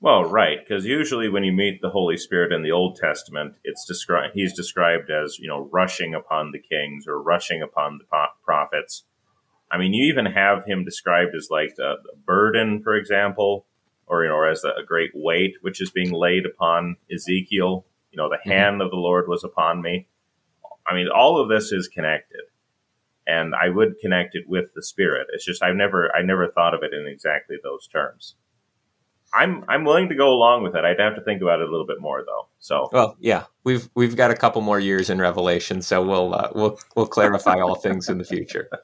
[0.01, 3.85] Well, right, because usually when you meet the Holy Spirit in the Old Testament, it's
[3.85, 9.03] described he's described as you know rushing upon the kings or rushing upon the prophets.
[9.71, 11.95] I mean, you even have him described as like a,
[12.25, 13.67] burden, for example,
[14.07, 17.85] or you know, as a, great weight which is being laid upon Ezekiel.
[18.11, 18.49] You know, the mm-hmm.
[18.49, 20.07] hand of the Lord was upon me.
[20.87, 22.41] I mean, all of this is connected
[23.27, 25.27] and I would connect it with the spirit.
[25.31, 28.35] It's just I've never I never thought of it in exactly those terms.
[29.33, 30.83] I'm I'm willing to go along with it.
[30.83, 32.47] I'd have to think about it a little bit more though.
[32.59, 36.49] So well, yeah, we've we've got a couple more years in Revelation, so we'll uh,
[36.53, 38.69] we'll we'll clarify all things in the future.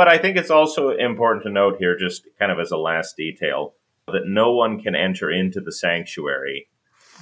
[0.00, 3.16] But I think it's also important to note here, just kind of as a last
[3.16, 3.74] detail,
[4.06, 6.68] that no one can enter into the sanctuary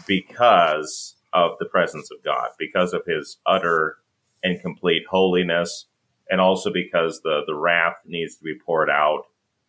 [0.07, 3.97] because of the presence of God, because of His utter
[4.45, 5.87] and complete holiness,
[6.31, 9.25] and also because the the wrath needs to be poured out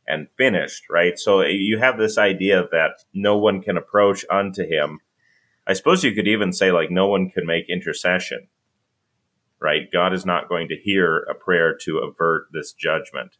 [0.09, 1.17] and finished, right?
[1.17, 4.99] So you have this idea that no one can approach unto him.
[5.67, 8.47] I suppose you could even say like no one can make intercession,
[9.61, 9.89] right?
[9.93, 13.37] God is not going to hear a prayer to avert this judgment.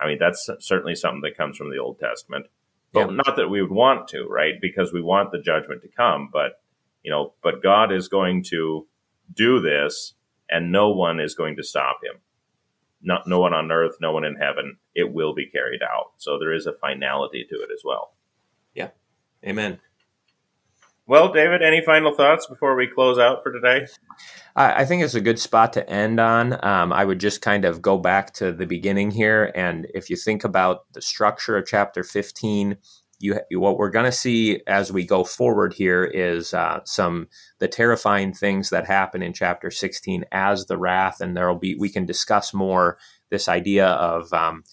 [0.00, 2.46] I mean, that's certainly something that comes from the Old Testament.
[2.92, 3.16] But yeah.
[3.24, 4.54] not that we would want to, right?
[4.60, 6.60] Because we want the judgment to come, but
[7.02, 8.86] you know, but God is going to
[9.32, 10.14] do this
[10.50, 12.20] and no one is going to stop him.
[13.06, 14.76] Not, no one on earth, no one in heaven.
[14.94, 16.12] It will be carried out.
[16.18, 18.12] So there is a finality to it as well.
[18.74, 18.90] Yeah.
[19.46, 19.78] Amen.
[21.08, 23.86] Well, David, any final thoughts before we close out for today?
[24.56, 26.64] I, I think it's a good spot to end on.
[26.64, 29.52] Um, I would just kind of go back to the beginning here.
[29.54, 32.76] And if you think about the structure of chapter 15,
[33.18, 37.68] you what we're going to see as we go forward here is uh, some the
[37.68, 42.04] terrifying things that happen in chapter 16 as the wrath and there'll be we can
[42.06, 42.98] discuss more
[43.30, 44.64] this idea of um,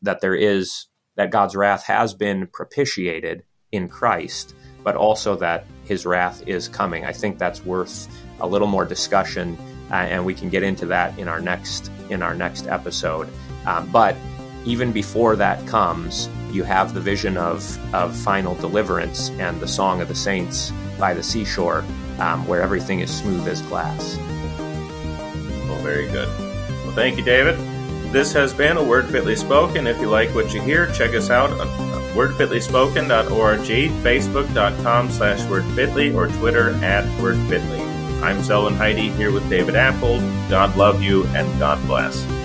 [0.00, 0.86] that there is
[1.16, 7.04] that god's wrath has been propitiated in christ but also that his wrath is coming.
[7.04, 8.08] I think that's worth
[8.40, 9.56] a little more discussion
[9.90, 13.28] uh, and we can get into that in our next in our next episode.
[13.66, 14.16] Um, but
[14.64, 20.00] even before that comes you have the vision of, of final deliverance and the song
[20.00, 21.84] of the saints by the seashore,
[22.18, 24.16] um, where everything is smooth as glass.
[25.66, 26.28] Well, very good.
[26.84, 27.58] Well, thank you, David.
[28.12, 29.86] This has been a Word Fitly Spoken.
[29.86, 31.66] If you like what you hear, check us out on
[32.12, 37.80] wordfitlyspoken.org, facebook.com slash wordfitly, or Twitter at wordfitly.
[38.22, 40.20] I'm Zelwyn Heide here with David Appold.
[40.50, 42.41] God love you and God bless.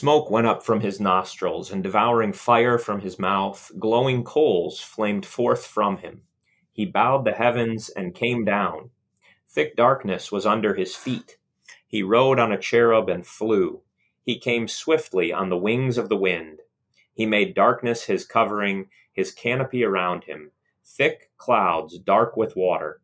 [0.00, 5.26] Smoke went up from his nostrils, and devouring fire from his mouth, glowing coals flamed
[5.26, 6.22] forth from him.
[6.70, 8.90] He bowed the heavens and came down.
[9.48, 11.38] Thick darkness was under his feet.
[11.84, 13.82] He rode on a cherub and flew.
[14.22, 16.60] He came swiftly on the wings of the wind.
[17.12, 20.52] He made darkness his covering, his canopy around him,
[20.86, 23.00] thick clouds dark with water.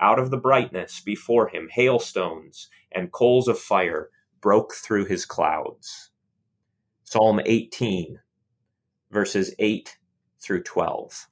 [0.00, 4.08] Out of the brightness before him, hailstones and coals of fire
[4.40, 6.09] broke through his clouds.
[7.12, 8.20] Psalm 18,
[9.10, 9.98] verses 8
[10.40, 11.26] through 12.